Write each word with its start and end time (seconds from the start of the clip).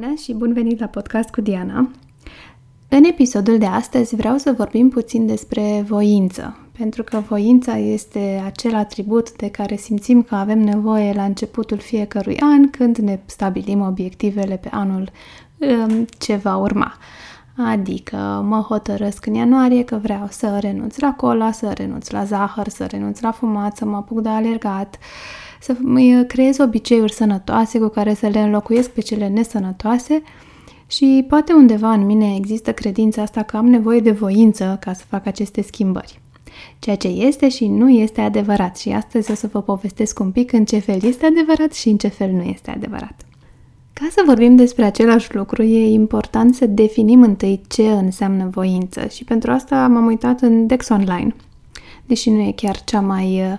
Bună 0.00 0.14
și 0.14 0.32
bun 0.32 0.52
venit 0.52 0.80
la 0.80 0.86
podcast 0.86 1.28
cu 1.28 1.40
Diana! 1.40 1.90
În 2.88 3.04
episodul 3.04 3.58
de 3.58 3.66
astăzi 3.66 4.16
vreau 4.16 4.36
să 4.36 4.54
vorbim 4.56 4.88
puțin 4.88 5.26
despre 5.26 5.84
voință, 5.88 6.56
pentru 6.78 7.02
că 7.02 7.22
voința 7.28 7.76
este 7.76 8.42
acel 8.44 8.74
atribut 8.74 9.36
de 9.36 9.50
care 9.50 9.76
simțim 9.76 10.22
că 10.22 10.34
avem 10.34 10.58
nevoie 10.58 11.12
la 11.12 11.24
începutul 11.24 11.78
fiecărui 11.78 12.36
an 12.40 12.70
când 12.70 12.96
ne 12.96 13.20
stabilim 13.24 13.80
obiectivele 13.80 14.56
pe 14.56 14.68
anul 14.72 15.10
um, 15.56 16.06
ce 16.18 16.34
va 16.36 16.56
urma. 16.56 16.94
Adică 17.56 18.44
mă 18.48 18.60
hotărăsc 18.68 19.26
în 19.26 19.34
ianuarie 19.34 19.84
că 19.84 19.98
vreau 20.02 20.26
să 20.30 20.58
renunț 20.60 20.98
la 20.98 21.14
cola, 21.14 21.52
să 21.52 21.72
renunț 21.76 22.10
la 22.10 22.24
zahăr, 22.24 22.68
să 22.68 22.86
renunț 22.86 23.20
la 23.20 23.30
fumat, 23.30 23.76
să 23.76 23.84
mă 23.84 23.96
apuc 23.96 24.20
de 24.20 24.28
alergat, 24.28 24.98
să 25.60 25.76
creez 26.26 26.58
obiceiuri 26.58 27.12
sănătoase 27.12 27.78
cu 27.78 27.88
care 27.88 28.14
să 28.14 28.26
le 28.26 28.40
înlocuiesc 28.40 28.90
pe 28.90 29.00
cele 29.00 29.28
nesănătoase 29.28 30.22
și 30.86 31.24
poate 31.28 31.52
undeva 31.52 31.92
în 31.92 32.06
mine 32.06 32.34
există 32.36 32.72
credința 32.72 33.22
asta 33.22 33.42
că 33.42 33.56
am 33.56 33.66
nevoie 33.66 34.00
de 34.00 34.10
voință 34.10 34.76
ca 34.80 34.92
să 34.92 35.04
fac 35.08 35.26
aceste 35.26 35.62
schimbări. 35.62 36.20
Ceea 36.78 36.96
ce 36.96 37.08
este 37.08 37.48
și 37.48 37.66
nu 37.66 37.90
este 37.90 38.20
adevărat 38.20 38.76
și 38.78 38.88
astăzi 38.88 39.30
o 39.30 39.34
să 39.34 39.48
vă 39.52 39.62
povestesc 39.62 40.18
un 40.18 40.30
pic 40.30 40.52
în 40.52 40.64
ce 40.64 40.78
fel 40.78 41.02
este 41.02 41.26
adevărat 41.26 41.72
și 41.72 41.88
în 41.88 41.96
ce 41.96 42.08
fel 42.08 42.30
nu 42.30 42.42
este 42.42 42.70
adevărat. 42.70 43.26
Ca 43.92 44.08
să 44.10 44.22
vorbim 44.26 44.56
despre 44.56 44.84
același 44.84 45.34
lucru, 45.34 45.62
e 45.62 45.88
important 45.92 46.54
să 46.54 46.66
definim 46.66 47.22
întâi 47.22 47.60
ce 47.68 47.90
înseamnă 47.90 48.48
voință 48.52 49.06
și 49.06 49.24
pentru 49.24 49.50
asta 49.50 49.88
m-am 49.88 50.06
uitat 50.06 50.40
în 50.40 50.66
Dex 50.66 50.88
Online, 50.88 51.34
deși 52.06 52.30
nu 52.30 52.40
e 52.40 52.52
chiar 52.56 52.84
cea 52.84 53.00
mai 53.00 53.24
uh, 53.24 53.58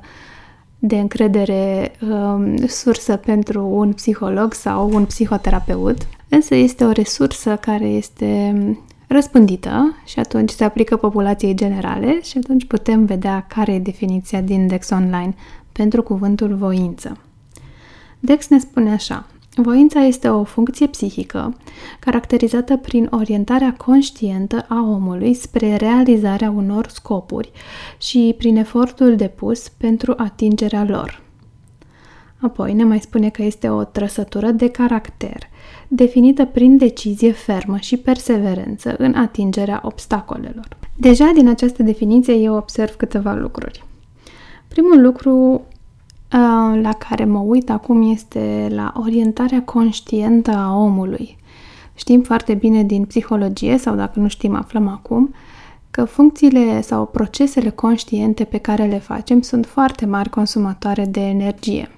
de 0.79 0.99
încredere 0.99 1.91
um, 2.01 2.67
sursă 2.67 3.15
pentru 3.15 3.67
un 3.67 3.93
psiholog 3.93 4.53
sau 4.53 4.89
un 4.93 5.05
psihoterapeut, 5.05 5.97
însă 6.29 6.55
este 6.55 6.83
o 6.83 6.91
resursă 6.91 7.55
care 7.55 7.85
este 7.85 8.55
răspândită 9.07 9.95
și 10.05 10.19
atunci 10.19 10.49
se 10.49 10.63
aplică 10.63 10.97
populației 10.97 11.53
generale 11.53 12.21
și 12.21 12.37
atunci 12.37 12.65
putem 12.65 13.05
vedea 13.05 13.45
care 13.47 13.73
e 13.73 13.79
definiția 13.79 14.41
din 14.41 14.67
Dex 14.67 14.89
Online 14.89 15.35
pentru 15.71 16.03
cuvântul 16.03 16.55
voință. 16.55 17.17
Dex 18.19 18.47
ne 18.47 18.59
spune 18.59 18.91
așa, 18.91 19.27
Voința 19.61 19.99
este 19.99 20.29
o 20.29 20.43
funcție 20.43 20.87
psihică 20.87 21.57
caracterizată 21.99 22.77
prin 22.77 23.07
orientarea 23.11 23.73
conștientă 23.73 24.65
a 24.67 24.81
omului 24.81 25.33
spre 25.33 25.75
realizarea 25.75 26.49
unor 26.49 26.87
scopuri 26.87 27.51
și 27.97 28.35
prin 28.37 28.57
efortul 28.57 29.15
depus 29.15 29.67
pentru 29.67 30.13
atingerea 30.17 30.83
lor. 30.83 31.21
Apoi 32.41 32.73
ne 32.73 32.83
mai 32.83 32.99
spune 32.99 33.29
că 33.29 33.43
este 33.43 33.69
o 33.69 33.83
trăsătură 33.83 34.51
de 34.51 34.69
caracter, 34.69 35.49
definită 35.87 36.45
prin 36.45 36.77
decizie 36.77 37.31
fermă 37.31 37.77
și 37.77 37.97
perseverență 37.97 38.95
în 38.97 39.13
atingerea 39.13 39.81
obstacolelor. 39.83 40.67
Deja 40.95 41.31
din 41.33 41.47
această 41.47 41.83
definiție 41.83 42.33
eu 42.33 42.55
observ 42.55 42.95
câteva 42.95 43.33
lucruri. 43.33 43.83
Primul 44.67 45.01
lucru 45.01 45.65
la 46.81 46.93
care 46.97 47.25
mă 47.25 47.39
uit 47.39 47.69
acum 47.69 48.11
este 48.11 48.67
la 48.69 48.93
orientarea 48.95 49.63
conștientă 49.63 50.51
a 50.51 50.75
omului. 50.75 51.37
Știm 51.95 52.21
foarte 52.21 52.53
bine 52.53 52.83
din 52.83 53.05
psihologie, 53.05 53.77
sau 53.77 53.95
dacă 53.95 54.19
nu 54.19 54.27
știm, 54.27 54.55
aflăm 54.55 54.87
acum, 54.87 55.33
că 55.91 56.05
funcțiile 56.05 56.81
sau 56.81 57.05
procesele 57.05 57.69
conștiente 57.69 58.43
pe 58.43 58.57
care 58.57 58.85
le 58.85 58.99
facem 58.99 59.41
sunt 59.41 59.65
foarte 59.65 60.05
mari 60.05 60.29
consumatoare 60.29 61.05
de 61.05 61.19
energie. 61.19 61.89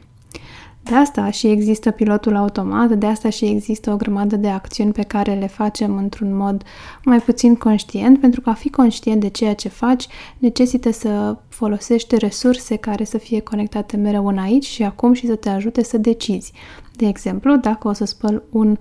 De 0.84 0.96
asta 0.96 1.30
și 1.30 1.48
există 1.48 1.92
pilotul 1.92 2.36
automat, 2.36 2.90
de 2.90 3.06
asta 3.06 3.30
și 3.30 3.46
există 3.46 3.92
o 3.92 3.96
grămadă 3.96 4.36
de 4.36 4.48
acțiuni 4.48 4.92
pe 4.92 5.04
care 5.04 5.34
le 5.34 5.48
facem 5.48 5.98
într-un 5.98 6.36
mod 6.36 6.64
mai 7.04 7.20
puțin 7.20 7.56
conștient, 7.56 8.20
pentru 8.20 8.42
că 8.42 8.50
a 8.50 8.54
fi 8.54 8.70
conștient 8.70 9.22
de 9.22 9.28
ceea 9.28 9.56
ce 9.56 9.70
faci 9.70 10.08
necesită 10.38 10.92
să 10.92 11.38
folosești 11.48 12.18
resurse 12.18 12.76
care 12.76 13.04
să 13.04 13.18
fie 13.18 13.40
conectate 13.40 13.98
mereu 13.98 14.28
în 14.28 14.38
aici 14.38 14.66
și 14.66 14.84
acum 14.84 15.14
și 15.14 15.26
să 15.26 15.36
te 15.36 15.50
ajute 15.50 15.84
să 15.84 15.98
decizi. 15.98 16.54
De 16.96 17.08
exemplu, 17.08 17.56
dacă 17.56 17.88
o 17.88 17.94
să 17.94 18.06
spăl 18.06 18.44
un 18.50 18.78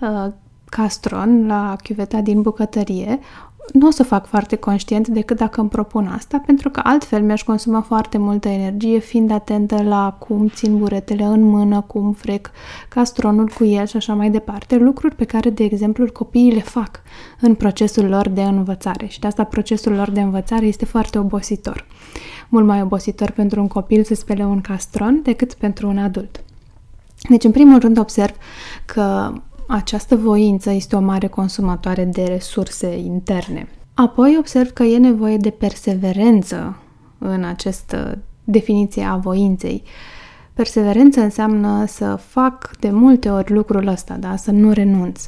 uh, 0.00 0.32
castron 0.64 1.46
la 1.46 1.76
chiuveta 1.82 2.20
din 2.20 2.42
bucătărie, 2.42 3.18
nu 3.72 3.86
o 3.86 3.90
să 3.90 4.02
fac 4.02 4.26
foarte 4.26 4.56
conștient 4.56 5.08
decât 5.08 5.36
dacă 5.36 5.60
îmi 5.60 5.68
propun 5.68 6.06
asta, 6.06 6.42
pentru 6.46 6.70
că 6.70 6.80
altfel 6.84 7.22
mi-aș 7.22 7.42
consuma 7.42 7.80
foarte 7.80 8.18
multă 8.18 8.48
energie 8.48 8.98
fiind 8.98 9.30
atentă 9.30 9.82
la 9.82 10.16
cum 10.18 10.48
țin 10.48 10.78
buretele 10.78 11.24
în 11.24 11.42
mână, 11.42 11.80
cum 11.80 12.12
frec 12.12 12.50
castronul 12.88 13.50
cu 13.58 13.64
el 13.64 13.86
și 13.86 13.96
așa 13.96 14.14
mai 14.14 14.30
departe, 14.30 14.76
lucruri 14.76 15.14
pe 15.14 15.24
care, 15.24 15.50
de 15.50 15.64
exemplu, 15.64 16.12
copiii 16.12 16.52
le 16.52 16.60
fac 16.60 17.00
în 17.40 17.54
procesul 17.54 18.04
lor 18.04 18.28
de 18.28 18.42
învățare 18.42 19.06
și 19.06 19.20
de 19.20 19.26
asta 19.26 19.44
procesul 19.44 19.92
lor 19.92 20.10
de 20.10 20.20
învățare 20.20 20.66
este 20.66 20.84
foarte 20.84 21.18
obositor. 21.18 21.86
Mult 22.48 22.66
mai 22.66 22.82
obositor 22.82 23.30
pentru 23.30 23.60
un 23.60 23.68
copil 23.68 24.04
să 24.04 24.14
spele 24.14 24.44
un 24.44 24.60
castron 24.60 25.20
decât 25.22 25.54
pentru 25.54 25.88
un 25.88 25.98
adult. 25.98 26.40
Deci, 27.28 27.44
în 27.44 27.50
primul 27.50 27.78
rând, 27.78 27.98
observ 27.98 28.34
că 28.84 29.32
această 29.70 30.16
voință 30.16 30.70
este 30.70 30.96
o 30.96 31.00
mare 31.00 31.26
consumatoare 31.26 32.04
de 32.04 32.24
resurse 32.24 32.98
interne. 32.98 33.68
Apoi 33.94 34.36
observ 34.38 34.70
că 34.70 34.82
e 34.82 34.98
nevoie 34.98 35.36
de 35.36 35.50
perseverență 35.50 36.76
în 37.18 37.44
această 37.44 38.18
definiție 38.44 39.04
a 39.04 39.16
voinței. 39.16 39.82
Perseverență 40.52 41.20
înseamnă 41.20 41.84
să 41.86 42.14
fac 42.14 42.70
de 42.80 42.90
multe 42.90 43.30
ori 43.30 43.52
lucrul 43.52 43.86
ăsta, 43.86 44.14
da? 44.14 44.36
să 44.36 44.50
nu 44.50 44.72
renunț. 44.72 45.26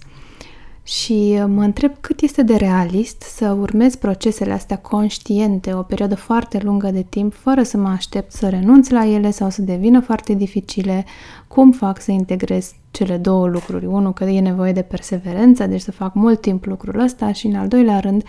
Și 0.83 1.43
mă 1.47 1.63
întreb 1.63 1.93
cât 2.01 2.21
este 2.21 2.43
de 2.43 2.57
realist 2.57 3.23
să 3.23 3.57
urmez 3.61 3.95
procesele 3.95 4.53
astea 4.53 4.79
conștiente 4.79 5.73
o 5.73 5.83
perioadă 5.83 6.15
foarte 6.15 6.61
lungă 6.63 6.91
de 6.91 7.07
timp, 7.09 7.35
fără 7.35 7.63
să 7.63 7.77
mă 7.77 7.89
aștept 7.89 8.33
să 8.33 8.49
renunț 8.49 8.89
la 8.89 9.07
ele 9.07 9.31
sau 9.31 9.51
să 9.51 9.63
devină 9.63 10.01
foarte 10.01 10.35
dificile, 10.35 11.05
cum 11.49 11.73
fac 11.73 12.01
să 12.01 12.11
integrez 12.11 12.73
cele 12.91 13.17
două 13.17 13.47
lucruri. 13.47 13.87
Unul, 13.87 14.13
că 14.13 14.25
e 14.25 14.41
nevoie 14.41 14.73
de 14.73 14.83
perseverență, 14.83 15.67
deci 15.67 15.81
să 15.81 15.93
fac 15.93 16.15
mult 16.15 16.41
timp 16.41 16.65
lucrul 16.65 17.01
ăsta 17.01 17.33
și 17.33 17.47
în 17.47 17.55
al 17.55 17.69
doilea 17.69 17.99
rând 17.99 18.23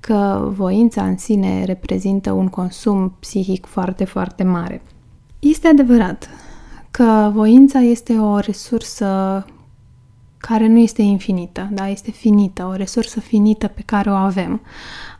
că 0.00 0.50
voința 0.56 1.04
în 1.04 1.16
sine 1.16 1.64
reprezintă 1.64 2.32
un 2.32 2.48
consum 2.48 3.16
psihic 3.20 3.66
foarte, 3.66 4.04
foarte 4.04 4.42
mare. 4.42 4.82
Este 5.38 5.68
adevărat 5.68 6.28
că 6.90 7.30
voința 7.34 7.78
este 7.78 8.12
o 8.12 8.38
resursă 8.38 9.44
care 10.40 10.66
nu 10.66 10.78
este 10.78 11.02
infinită, 11.02 11.68
da? 11.72 11.88
este 11.88 12.10
finită, 12.10 12.64
o 12.64 12.72
resursă 12.72 13.20
finită 13.20 13.66
pe 13.66 13.82
care 13.84 14.10
o 14.10 14.14
avem. 14.14 14.60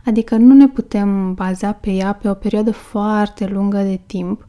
Adică 0.05 0.35
nu 0.35 0.53
ne 0.53 0.67
putem 0.67 1.33
baza 1.33 1.71
pe 1.71 1.91
ea 1.91 2.13
pe 2.13 2.29
o 2.29 2.33
perioadă 2.33 2.71
foarte 2.71 3.45
lungă 3.45 3.77
de 3.77 3.99
timp 4.05 4.45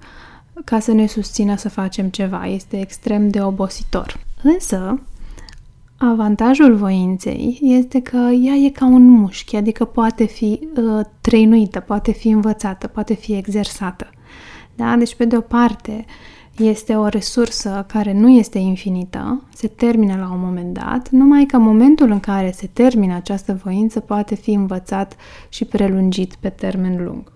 ca 0.65 0.81
să 0.81 0.93
ne 0.93 1.07
susțină 1.07 1.57
să 1.57 1.69
facem 1.69 2.09
ceva. 2.09 2.47
Este 2.47 2.81
extrem 2.81 3.29
de 3.29 3.43
obositor. 3.43 4.21
Însă, 4.43 5.01
avantajul 5.97 6.75
voinței 6.75 7.59
este 7.63 8.01
că 8.01 8.17
ea 8.17 8.55
e 8.55 8.71
ca 8.71 8.85
un 8.87 9.09
mușchi, 9.09 9.57
adică 9.57 9.85
poate 9.85 10.25
fi 10.25 10.69
uh, 10.77 11.05
trăinuită, 11.21 11.81
poate 11.81 12.13
fi 12.13 12.29
învățată, 12.29 12.87
poate 12.87 13.15
fi 13.15 13.33
exersată. 13.33 14.11
Da? 14.75 14.97
Deci, 14.97 15.15
pe 15.15 15.25
de 15.25 15.37
o 15.37 15.41
parte, 15.41 16.05
este 16.57 16.95
o 16.95 17.07
resursă 17.07 17.85
care 17.89 18.13
nu 18.13 18.29
este 18.29 18.59
infinită, 18.59 19.43
se 19.55 19.69
termină 19.69 20.17
la 20.17 20.33
un 20.33 20.41
moment 20.41 20.75
dat, 20.75 21.09
numai 21.09 21.45
că 21.45 21.59
momentul 21.59 22.11
în 22.11 22.21
care 22.21 22.51
se 22.51 22.71
termină 22.73 23.15
această 23.15 23.61
voință 23.65 24.01
poate 24.01 24.35
fi 24.35 24.53
învățat 24.53 25.17
și 25.49 25.65
prelungit 25.65 26.35
pe 26.35 26.49
termen 26.49 27.05
lung. 27.05 27.33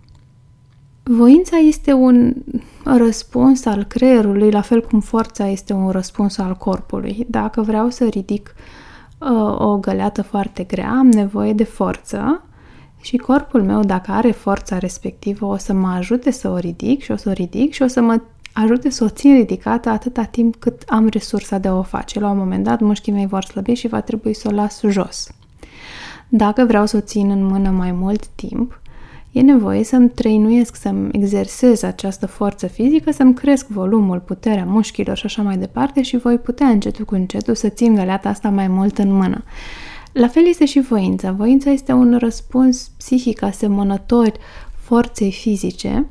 Voința 1.03 1.56
este 1.56 1.93
un 1.93 2.34
răspuns 2.84 3.65
al 3.65 3.84
creierului, 3.84 4.50
la 4.50 4.60
fel 4.60 4.80
cum 4.80 5.01
forța 5.01 5.48
este 5.48 5.72
un 5.72 5.91
răspuns 5.91 6.39
al 6.39 6.54
corpului. 6.54 7.27
Dacă 7.28 7.60
vreau 7.63 7.91
să 7.91 8.04
ridic 8.04 8.54
uh, 9.18 9.60
o 9.60 9.78
găleată 9.78 10.22
foarte 10.22 10.63
grea, 10.63 10.91
am 10.91 11.07
nevoie 11.07 11.53
de 11.53 11.65
forță 11.65 12.47
și 13.01 13.16
corpul 13.16 13.63
meu, 13.63 13.80
dacă 13.80 14.10
are 14.10 14.30
forța 14.30 14.78
respectivă, 14.78 15.47
o 15.47 15.57
să 15.57 15.72
mă 15.72 15.89
ajute 15.89 16.30
să 16.30 16.48
o 16.48 16.57
ridic 16.57 17.03
și 17.03 17.10
o 17.10 17.16
să 17.16 17.28
o 17.28 17.33
ridic 17.33 17.72
și 17.72 17.83
o 17.83 17.86
să 17.86 18.01
mă 18.01 18.21
ajute 18.62 18.91
să 18.91 19.04
o 19.04 19.08
țin 19.08 19.36
ridicată 19.36 19.88
atâta 19.88 20.24
timp 20.24 20.56
cât 20.56 20.82
am 20.86 21.08
resursa 21.08 21.58
de 21.58 21.68
a 21.68 21.74
o 21.74 21.82
face. 21.82 22.20
La 22.20 22.30
un 22.30 22.36
moment 22.36 22.64
dat, 22.64 22.80
mușchii 22.80 23.12
mei 23.12 23.26
vor 23.26 23.44
slăbi 23.44 23.72
și 23.72 23.88
va 23.88 24.00
trebui 24.00 24.34
să 24.34 24.48
o 24.48 24.54
las 24.54 24.80
jos. 24.88 25.28
Dacă 26.28 26.64
vreau 26.64 26.86
să 26.86 26.97
o 26.97 27.00
țin 27.00 27.30
în 27.30 27.44
mână 27.44 27.70
mai 27.70 27.92
mult 27.92 28.26
timp, 28.26 28.80
e 29.32 29.41
nevoie 29.41 29.84
să-mi 29.84 30.08
trăinuiesc, 30.08 30.76
să-mi 30.76 31.08
exersez 31.12 31.82
această 31.82 32.26
forță 32.26 32.66
fizică, 32.66 33.10
să-mi 33.10 33.34
cresc 33.34 33.66
volumul, 33.66 34.18
puterea 34.18 34.64
mușchilor 34.64 35.16
și 35.16 35.26
așa 35.26 35.42
mai 35.42 35.56
departe 35.56 36.03
și 36.03 36.16
voi 36.16 36.38
putea 36.38 36.66
încetul 36.66 37.04
cu 37.04 37.14
încetul 37.14 37.54
să 37.54 37.68
țin 37.68 37.94
găleata 37.94 38.28
asta 38.28 38.48
mai 38.48 38.68
mult 38.68 38.98
în 38.98 39.12
mână. 39.12 39.44
La 40.12 40.28
fel 40.28 40.47
este 40.47 40.64
și 40.64 40.80
voința. 40.80 41.32
Voința 41.32 41.70
este 41.70 41.92
un 41.92 42.18
răspuns 42.18 42.91
psihic 42.97 43.42
asemănător 43.42 44.32
forței 44.74 45.32
fizice 45.32 46.06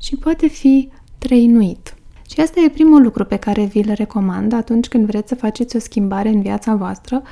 și 0.00 0.16
poate 0.16 0.46
fi 0.46 0.90
trăinuit. 1.26 1.94
Și 2.30 2.36
Și 2.36 2.42
asta 2.42 2.60
e 2.60 2.68
primul 2.68 3.02
lucru 3.02 3.24
pe 3.24 3.36
care 3.36 3.64
vi-l 3.64 3.92
recomand 3.94 4.52
atunci 4.52 4.88
când 4.88 5.06
vreți 5.06 5.28
să 5.28 5.34
faceți 5.34 5.76
o 5.76 5.78
schimbare 5.78 6.28
în 6.28 6.42
viața 6.42 6.74
voastră. 6.74 7.22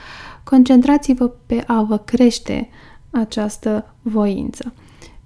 Concentrați-vă 0.44 1.30
pe 1.46 1.64
a 1.66 1.82
vă 1.82 1.98
crește 1.98 2.68
această 3.10 3.94
voință. 4.02 4.72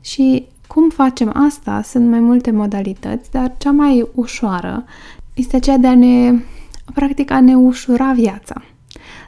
Și 0.01 0.47
cum 0.67 0.91
facem 0.91 1.33
asta? 1.47 1.83
Sunt 1.83 2.09
mai 2.09 2.21
multe 2.21 2.51
modalități, 2.51 3.31
dar 3.31 3.55
cea 3.59 3.71
mai 3.71 4.09
ușoară 4.15 4.85
este 5.35 5.57
aceea 5.57 5.77
de 5.77 5.87
a 5.87 5.95
ne, 5.95 6.41
practic, 6.95 7.31
a 7.31 7.41
ne 7.41 7.55
ușura 7.55 8.13
viața. 8.13 8.63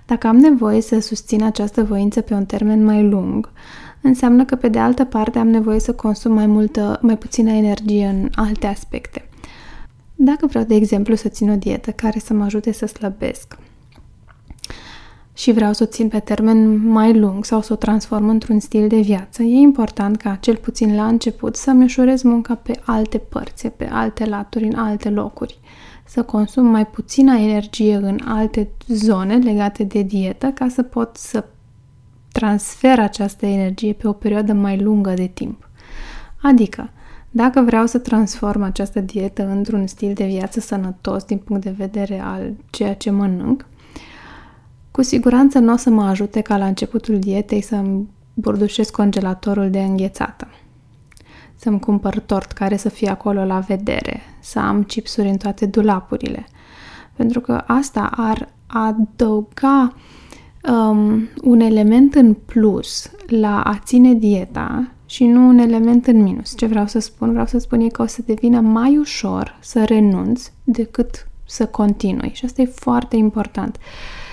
Dacă 0.06 0.26
am 0.26 0.36
nevoie 0.36 0.80
să 0.80 1.00
susțin 1.00 1.42
această 1.42 1.84
voință 1.84 2.20
pe 2.20 2.34
un 2.34 2.44
termen 2.44 2.84
mai 2.84 3.08
lung, 3.08 3.50
înseamnă 4.00 4.44
că 4.44 4.56
pe 4.56 4.68
de 4.68 4.78
altă 4.78 5.04
parte 5.04 5.38
am 5.38 5.48
nevoie 5.48 5.80
să 5.80 5.92
consum 5.92 6.32
mai 6.32 6.46
multă, 6.46 6.98
mai 7.02 7.16
puțină 7.16 7.50
energie 7.50 8.06
în 8.06 8.28
alte 8.34 8.66
aspecte. 8.66 9.24
Dacă 10.22 10.46
vreau, 10.46 10.64
de 10.64 10.74
exemplu, 10.74 11.14
să 11.14 11.28
țin 11.28 11.50
o 11.50 11.56
dietă 11.56 11.90
care 11.90 12.18
să 12.18 12.34
mă 12.34 12.44
ajute 12.44 12.72
să 12.72 12.86
slăbesc 12.86 13.58
și 15.32 15.52
vreau 15.52 15.72
să 15.72 15.82
o 15.82 15.86
țin 15.86 16.08
pe 16.08 16.18
termen 16.18 16.88
mai 16.88 17.18
lung 17.18 17.44
sau 17.44 17.62
să 17.62 17.72
o 17.72 17.76
transform 17.76 18.28
într-un 18.28 18.60
stil 18.60 18.88
de 18.88 19.00
viață, 19.00 19.42
e 19.42 19.54
important 19.54 20.16
ca, 20.16 20.34
cel 20.34 20.56
puțin 20.56 20.94
la 20.94 21.06
început, 21.06 21.56
să-mi 21.56 21.84
ușurez 21.84 22.22
munca 22.22 22.54
pe 22.54 22.80
alte 22.84 23.18
părți, 23.18 23.68
pe 23.68 23.88
alte 23.92 24.24
laturi, 24.24 24.64
în 24.64 24.74
alte 24.74 25.10
locuri 25.10 25.58
să 26.10 26.22
consum 26.22 26.66
mai 26.66 26.86
puțină 26.86 27.36
energie 27.36 27.94
în 27.94 28.20
alte 28.24 28.68
zone 28.86 29.36
legate 29.36 29.84
de 29.84 30.02
dietă 30.02 30.46
ca 30.46 30.68
să 30.68 30.82
pot 30.82 31.16
să 31.16 31.44
transfer 32.32 32.98
această 32.98 33.46
energie 33.46 33.92
pe 33.92 34.08
o 34.08 34.12
perioadă 34.12 34.52
mai 34.52 34.80
lungă 34.80 35.10
de 35.10 35.26
timp. 35.26 35.68
Adică, 36.42 36.90
dacă 37.30 37.60
vreau 37.60 37.86
să 37.86 37.98
transform 37.98 38.62
această 38.62 39.00
dietă 39.00 39.48
într-un 39.48 39.86
stil 39.86 40.12
de 40.12 40.26
viață 40.26 40.60
sănătos 40.60 41.24
din 41.24 41.38
punct 41.38 41.62
de 41.62 41.74
vedere 41.76 42.20
al 42.20 42.52
ceea 42.70 42.94
ce 42.94 43.10
mănânc, 43.10 43.66
cu 44.90 45.02
siguranță 45.02 45.58
nu 45.58 45.72
o 45.72 45.76
să 45.76 45.90
mă 45.90 46.02
ajute 46.02 46.40
ca 46.40 46.56
la 46.56 46.66
începutul 46.66 47.18
dietei 47.18 47.60
să-mi 47.60 48.08
burdușesc 48.34 48.92
congelatorul 48.92 49.70
de 49.70 49.80
înghețată 49.80 50.48
să-mi 51.60 51.80
cumpăr 51.80 52.18
tort 52.18 52.52
care 52.52 52.76
să 52.76 52.88
fie 52.88 53.08
acolo 53.08 53.44
la 53.44 53.58
vedere, 53.58 54.20
să 54.40 54.58
am 54.58 54.82
chipsuri 54.82 55.28
în 55.28 55.36
toate 55.36 55.66
dulapurile. 55.66 56.46
Pentru 57.16 57.40
că 57.40 57.62
asta 57.66 58.10
ar 58.16 58.48
adăuga 58.66 59.94
um, 60.70 61.28
un 61.42 61.60
element 61.60 62.14
în 62.14 62.34
plus 62.34 63.10
la 63.26 63.60
a 63.60 63.78
ține 63.84 64.14
dieta 64.14 64.90
și 65.10 65.24
nu 65.24 65.48
un 65.48 65.58
element 65.58 66.06
în 66.06 66.22
minus. 66.22 66.56
Ce 66.56 66.66
vreau 66.66 66.86
să 66.86 66.98
spun? 66.98 67.30
Vreau 67.30 67.46
să 67.46 67.58
spun 67.58 67.80
e 67.80 67.88
că 67.88 68.02
o 68.02 68.06
să 68.06 68.22
devină 68.26 68.60
mai 68.60 68.96
ușor 68.96 69.58
să 69.60 69.84
renunț 69.84 70.50
decât 70.64 71.28
să 71.46 71.66
continui. 71.66 72.30
Și 72.34 72.44
asta 72.44 72.62
e 72.62 72.64
foarte 72.64 73.16
important. 73.16 73.76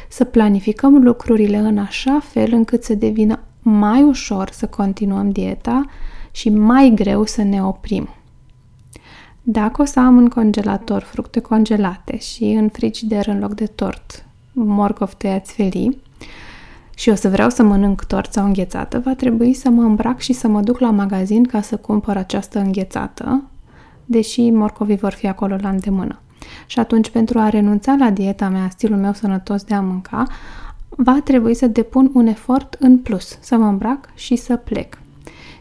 Să 0.10 0.24
planificăm 0.24 1.04
lucrurile 1.04 1.58
în 1.58 1.78
așa 1.78 2.20
fel 2.24 2.54
încât 2.54 2.84
să 2.84 2.94
devină 2.94 3.40
mai 3.62 4.04
ușor 4.04 4.50
să 4.52 4.68
continuăm 4.68 5.32
dieta 5.32 5.86
și 6.32 6.50
mai 6.50 6.92
greu 6.96 7.26
să 7.26 7.44
ne 7.44 7.64
oprim. 7.64 8.10
Dacă 9.44 9.82
o 9.82 9.86
să 9.86 10.00
am 10.00 10.18
în 10.18 10.30
congelator 10.30 11.02
fructe 11.02 11.40
congelate 11.40 12.18
și 12.18 12.44
în 12.44 12.70
frigider 12.70 13.28
în 13.28 13.40
loc 13.40 13.54
de 13.54 13.66
tort 13.66 14.26
morcov 14.54 15.14
tăiați 15.14 15.54
felii 15.54 16.06
și 16.98 17.10
o 17.10 17.16
să 17.16 17.30
vreau 17.30 17.50
să 17.50 17.64
mănânc 17.64 18.04
tort 18.04 18.34
sau 18.34 18.46
înghețată, 18.46 19.00
va 19.00 19.14
trebui 19.14 19.54
să 19.54 19.70
mă 19.70 19.82
îmbrac 19.82 20.20
și 20.20 20.34
să 20.34 20.48
mă 20.48 20.62
duc 20.62 20.80
la 20.80 20.92
magazin 20.92 21.44
ca 21.44 21.62
să 21.62 21.76
cumpăr 21.76 22.18
această 22.18 22.60
înghețată, 22.60 23.44
deși 24.06 24.50
morcovii 24.50 24.96
vor 24.96 25.12
fi 25.12 25.28
acolo 25.28 25.56
la 25.62 25.70
îndemână. 25.70 26.20
Și 26.66 26.80
atunci, 26.80 27.10
pentru 27.10 27.40
a 27.40 27.50
renunța 27.50 27.96
la 28.00 28.10
dieta 28.10 28.50
mea, 28.50 28.70
stilul 28.70 28.98
meu 28.98 29.14
sănătos 29.14 29.64
de 29.64 29.74
a 29.74 29.82
mânca, 29.82 30.28
va 30.90 31.20
trebui 31.24 31.54
să 31.54 31.68
depun 31.68 32.12
un 32.14 32.28
efort 32.28 32.76
în 32.80 32.98
plus, 32.98 33.38
să 33.42 33.56
mă 33.56 33.66
îmbrac 33.66 34.10
și 34.16 34.36
să 34.36 34.56
plec. 34.56 34.98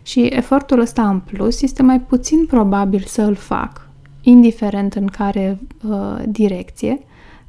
Și 0.02 0.20
efortul 0.20 0.80
ăsta 0.80 1.08
în 1.08 1.20
plus 1.20 1.62
este 1.62 1.82
mai 1.82 2.00
puțin 2.00 2.46
probabil 2.46 3.04
să 3.06 3.22
îl 3.22 3.34
fac, 3.34 3.88
indiferent 4.20 4.94
în 4.94 5.06
care 5.06 5.58
uh, 5.88 6.16
direcție, 6.28 6.98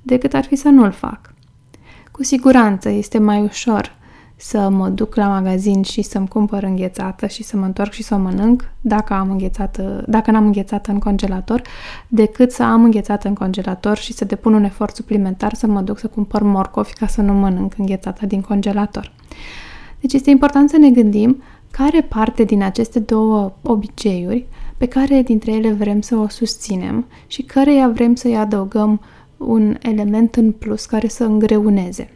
decât 0.01 0.33
ar 0.33 0.44
fi 0.44 0.56
să 0.56 0.69
nu-l 0.69 0.92
fac. 0.92 1.36
Cu 2.18 2.24
siguranță 2.24 2.90
este 2.90 3.18
mai 3.18 3.42
ușor 3.42 3.96
să 4.36 4.69
mă 4.69 4.90
duc 4.90 5.16
la 5.16 5.28
magazin 5.28 5.81
și 5.81 6.02
să-mi 6.02 6.28
cumpăr 6.28 6.64
înghețată 6.64 7.28
și 7.28 7.44
să 7.44 7.58
mă 7.58 7.66
întorc 7.66 7.92
și 7.92 8.04
să 8.04 8.14
o 8.14 8.18
mănânc 8.18 8.64
dacă, 8.81 9.14
am 9.14 9.31
înghețată, 9.31 10.04
dacă 10.08 10.31
n-am 10.31 10.46
înghețată 10.46 10.92
în 10.92 11.00
congelator, 11.00 11.62
decât 12.08 12.52
să 12.52 12.64
am 12.64 12.84
înghețată 12.84 13.28
în 13.28 13.34
congelator 13.34 13.98
și 13.98 14.14
să 14.14 14.25
depun 14.25 14.54
un 14.54 14.64
efort 14.64 14.96
suplimentar 14.96 15.54
să 15.54 15.68
mă 15.68 15.81
duc 15.81 16.00
să 16.00 16.08
cumpăr 16.08 16.42
morcovi 16.42 16.94
ca 16.94 17.08
să 17.08 17.22
nu 17.22 17.34
mănânc 17.34 17.74
înghețata 17.78 18.25
din 18.25 18.42
congelator. 18.42 19.12
Deci 20.00 20.14
este 20.14 20.30
important 20.30 20.69
să 20.69 20.78
ne 20.78 20.90
gândim 20.90 21.44
care 21.72 22.02
parte 22.02 22.44
din 22.44 22.64
aceste 22.64 23.00
două 23.00 23.54
obiceiuri 23.62 24.46
pe 24.78 24.86
care 24.86 25.22
dintre 25.22 25.52
ele 25.52 25.72
vrem 25.72 26.02
să 26.02 26.16
o 26.16 26.28
susținem 26.28 27.06
și 27.28 27.42
căreia 27.42 27.90
vrem 27.90 28.16
să-i 28.16 28.38
adăugăm 28.38 29.02
un 29.38 29.78
element 29.81 30.36
în 30.36 30.51
plus 30.51 30.86
care 30.86 31.07
să 31.07 31.24
îngreuneze. 31.24 32.10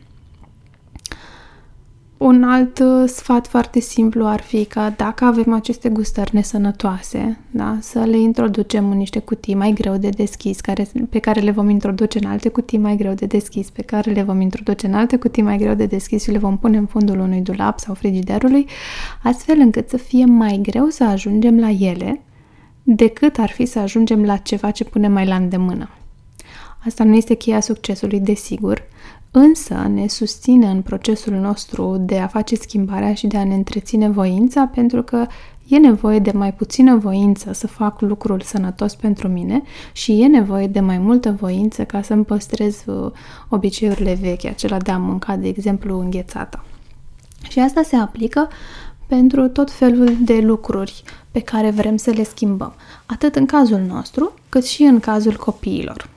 Un 2.21 2.43
alt 2.43 2.79
uh, 2.79 3.09
sfat 3.09 3.47
foarte 3.47 3.79
simplu 3.79 4.25
ar 4.25 4.41
fi 4.41 4.65
că 4.65 4.89
dacă 4.95 5.25
avem 5.25 5.53
aceste 5.53 5.89
gustări 5.89 6.35
nesănătoase, 6.35 7.39
da, 7.51 7.77
să 7.79 7.99
le 7.99 8.17
introducem 8.17 8.91
în 8.91 8.97
niște 8.97 9.19
cutii 9.19 9.55
mai 9.55 9.71
greu 9.71 9.97
de 9.97 10.09
deschis, 10.09 10.59
care, 10.59 10.87
pe 11.09 11.19
care 11.19 11.39
le 11.39 11.51
vom 11.51 11.69
introduce 11.69 12.19
în 12.21 12.29
alte 12.29 12.49
cutii 12.49 12.77
mai 12.77 12.95
greu 12.95 13.13
de 13.13 13.25
deschis, 13.25 13.69
pe 13.69 13.81
care 13.81 14.11
le 14.11 14.21
vom 14.21 14.41
introduce 14.41 14.87
în 14.87 14.93
alte 14.93 15.17
cutii 15.17 15.43
mai 15.43 15.57
greu 15.57 15.73
de 15.73 15.85
deschis 15.85 16.23
și 16.23 16.31
le 16.31 16.37
vom 16.37 16.57
pune 16.57 16.77
în 16.77 16.85
fundul 16.85 17.19
unui 17.19 17.41
dulap 17.41 17.79
sau 17.79 17.93
frigiderului, 17.93 18.65
astfel 19.23 19.59
încât 19.59 19.89
să 19.89 19.97
fie 19.97 20.25
mai 20.25 20.59
greu 20.61 20.87
să 20.87 21.03
ajungem 21.03 21.59
la 21.59 21.69
ele 21.69 22.21
decât 22.83 23.37
ar 23.37 23.49
fi 23.49 23.65
să 23.65 23.79
ajungem 23.79 24.23
la 24.23 24.37
ceva 24.37 24.71
ce 24.71 24.83
punem 24.83 25.11
mai 25.11 25.27
la 25.27 25.35
îndemână. 25.35 25.89
Asta 26.85 27.03
nu 27.03 27.15
este 27.15 27.33
cheia 27.33 27.59
succesului, 27.59 28.19
desigur, 28.19 28.83
însă 29.31 29.73
ne 29.93 30.07
susține 30.07 30.67
în 30.67 30.81
procesul 30.81 31.33
nostru 31.33 31.97
de 31.99 32.19
a 32.19 32.27
face 32.27 32.55
schimbarea 32.55 33.13
și 33.13 33.27
de 33.27 33.37
a 33.37 33.43
ne 33.43 33.53
întreține 33.53 34.09
voința, 34.09 34.65
pentru 34.65 35.03
că 35.03 35.27
e 35.67 35.77
nevoie 35.77 36.19
de 36.19 36.31
mai 36.31 36.53
puțină 36.53 36.95
voință 36.95 37.53
să 37.53 37.67
fac 37.67 38.01
lucrul 38.01 38.41
sănătos 38.41 38.95
pentru 38.95 39.27
mine 39.27 39.61
și 39.91 40.21
e 40.21 40.27
nevoie 40.27 40.67
de 40.67 40.79
mai 40.79 40.97
multă 40.97 41.35
voință 41.39 41.83
ca 41.83 42.01
să-mi 42.01 42.25
păstrez 42.25 42.83
uh, 42.85 43.11
obiceiurile 43.49 44.17
vechi, 44.21 44.45
acela 44.45 44.77
de 44.77 44.91
a 44.91 44.97
mânca, 44.97 45.35
de 45.35 45.47
exemplu, 45.47 45.99
înghețată. 45.99 46.63
Și 47.49 47.59
asta 47.59 47.81
se 47.81 47.95
aplică 47.95 48.49
pentru 49.07 49.47
tot 49.47 49.71
felul 49.71 50.17
de 50.21 50.39
lucruri 50.39 51.03
pe 51.31 51.39
care 51.39 51.69
vrem 51.69 51.97
să 51.97 52.09
le 52.09 52.23
schimbăm, 52.23 52.73
atât 53.05 53.35
în 53.35 53.45
cazul 53.45 53.79
nostru, 53.79 54.33
cât 54.49 54.65
și 54.65 54.83
în 54.83 54.99
cazul 54.99 55.35
copiilor. 55.35 56.09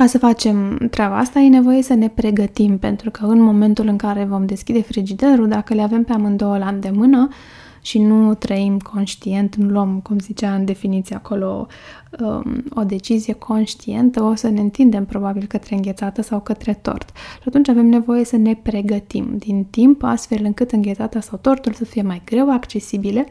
Ca 0.00 0.06
să 0.06 0.18
facem 0.18 0.76
treaba 0.90 1.16
asta, 1.18 1.38
e 1.38 1.48
nevoie 1.48 1.82
să 1.82 1.94
ne 1.94 2.08
pregătim, 2.08 2.78
pentru 2.78 3.10
că 3.10 3.24
în 3.24 3.40
momentul 3.40 3.86
în 3.86 3.96
care 3.96 4.24
vom 4.24 4.46
deschide 4.46 4.82
frigiderul, 4.82 5.48
dacă 5.48 5.74
le 5.74 5.82
avem 5.82 6.04
pe 6.04 6.12
amândouă 6.12 6.58
la 6.58 6.68
îndemână 6.68 7.28
și 7.80 7.98
nu 7.98 8.34
trăim 8.34 8.78
conștient, 8.78 9.54
nu 9.54 9.68
luăm, 9.68 10.00
cum 10.02 10.18
zicea 10.18 10.54
în 10.54 10.64
definiție 10.64 11.16
acolo, 11.16 11.66
um, 12.20 12.64
o 12.74 12.82
decizie 12.82 13.32
conștientă, 13.32 14.22
o 14.22 14.34
să 14.34 14.48
ne 14.48 14.60
întindem 14.60 15.04
probabil 15.04 15.46
către 15.46 15.74
înghețată 15.74 16.22
sau 16.22 16.40
către 16.40 16.74
tort. 16.82 17.10
Și 17.14 17.44
atunci 17.46 17.68
avem 17.68 17.86
nevoie 17.86 18.24
să 18.24 18.36
ne 18.36 18.54
pregătim 18.62 19.34
din 19.38 19.64
timp, 19.70 20.02
astfel 20.02 20.44
încât 20.44 20.70
înghețata 20.70 21.20
sau 21.20 21.38
tortul 21.42 21.72
să 21.72 21.84
fie 21.84 22.02
mai 22.02 22.22
greu 22.24 22.52
accesibile 22.52 23.26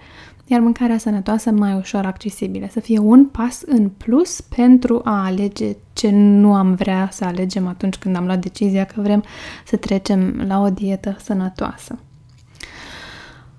iar 0.51 0.59
mâncarea 0.59 0.97
sănătoasă 0.97 1.51
mai 1.51 1.73
ușor 1.73 2.05
accesibilă, 2.05 2.67
să 2.71 2.79
fie 2.79 2.99
un 2.99 3.25
pas 3.25 3.61
în 3.65 3.89
plus 3.89 4.41
pentru 4.41 5.01
a 5.03 5.25
alege 5.25 5.75
ce 5.93 6.09
nu 6.11 6.53
am 6.53 6.73
vrea 6.73 7.09
să 7.11 7.25
alegem 7.25 7.67
atunci 7.67 7.95
când 7.95 8.15
am 8.15 8.25
luat 8.25 8.39
decizia 8.39 8.85
că 8.85 9.01
vrem 9.01 9.23
să 9.65 9.75
trecem 9.75 10.43
la 10.47 10.61
o 10.61 10.69
dietă 10.69 11.15
sănătoasă. 11.23 11.99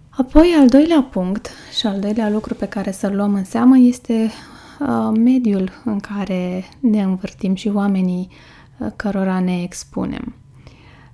Apoi, 0.09 0.54
al 0.61 0.68
doilea 0.68 1.02
punct 1.02 1.50
și 1.78 1.87
al 1.87 2.00
doilea 2.00 2.30
lucru 2.30 2.54
pe 2.54 2.66
care 2.66 2.90
să-l 2.90 3.16
luăm 3.16 3.35
în 3.35 3.44
seamă 3.44 3.78
este 3.78 4.30
uh, 4.80 5.18
mediul 5.18 5.70
în 5.85 5.99
care 5.99 6.64
ne 6.80 7.02
învârtim 7.02 7.54
și 7.54 7.68
oamenii 7.68 8.28
uh, 8.78 8.88
cărora 8.97 9.40
ne 9.40 9.62
expunem. 9.62 10.39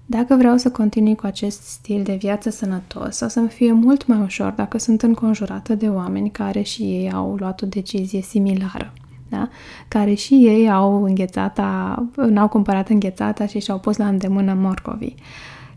Dacă 0.07 0.35
vreau 0.35 0.57
să 0.57 0.71
continui 0.71 1.15
cu 1.15 1.27
acest 1.27 1.63
stil 1.63 2.03
de 2.03 2.15
viață 2.15 2.51
sănătos, 2.51 3.21
o 3.21 3.29
să-mi 3.29 3.49
fie 3.49 3.73
mult 3.73 4.07
mai 4.07 4.21
ușor 4.21 4.53
dacă 4.53 4.79
sunt 4.79 5.03
înconjurată 5.03 5.75
de 5.75 5.89
oameni 5.89 6.31
care 6.31 6.63
și 6.63 6.83
ei 6.83 7.13
au 7.13 7.35
luat 7.35 7.63
o 7.63 7.67
decizie 7.67 8.21
similară. 8.21 8.93
Da? 9.29 9.49
care 9.89 10.15
și 10.15 10.35
ei 10.35 10.71
au 10.71 11.05
înghețata, 11.05 12.05
n-au 12.17 12.49
cumpărat 12.49 12.89
înghețata 12.89 13.47
și 13.47 13.59
și-au 13.61 13.79
pus 13.79 13.97
la 13.97 14.09
îndemână 14.09 14.55
morcovii. 14.55 15.15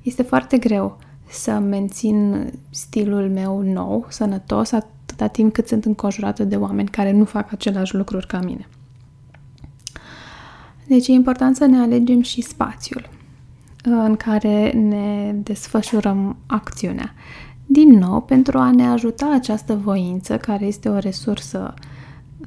Este 0.01 0.23
foarte 0.23 0.57
greu 0.57 0.97
să 1.29 1.51
mențin 1.51 2.49
stilul 2.69 3.29
meu 3.29 3.61
nou, 3.61 4.05
sănătos, 4.09 4.71
atât 4.71 4.89
atâta 5.11 5.27
timp 5.27 5.53
cât 5.53 5.67
sunt 5.67 5.85
înconjurată 5.85 6.43
de 6.43 6.55
oameni 6.55 6.87
care 6.87 7.11
nu 7.11 7.25
fac 7.25 7.51
același 7.51 7.95
lucruri 7.95 8.27
ca 8.27 8.39
mine. 8.39 8.67
Deci 10.87 11.07
e 11.07 11.11
important 11.11 11.55
să 11.55 11.65
ne 11.65 11.77
alegem 11.77 12.21
și 12.21 12.41
spațiul 12.41 13.09
în 13.83 14.15
care 14.15 14.71
ne 14.71 15.33
desfășurăm 15.33 16.37
acțiunea. 16.45 17.13
Din 17.65 17.89
nou, 17.89 18.21
pentru 18.21 18.57
a 18.57 18.71
ne 18.71 18.87
ajuta 18.87 19.31
această 19.33 19.75
voință, 19.83 20.37
care 20.37 20.65
este 20.65 20.89
o 20.89 20.97
resursă 20.97 21.73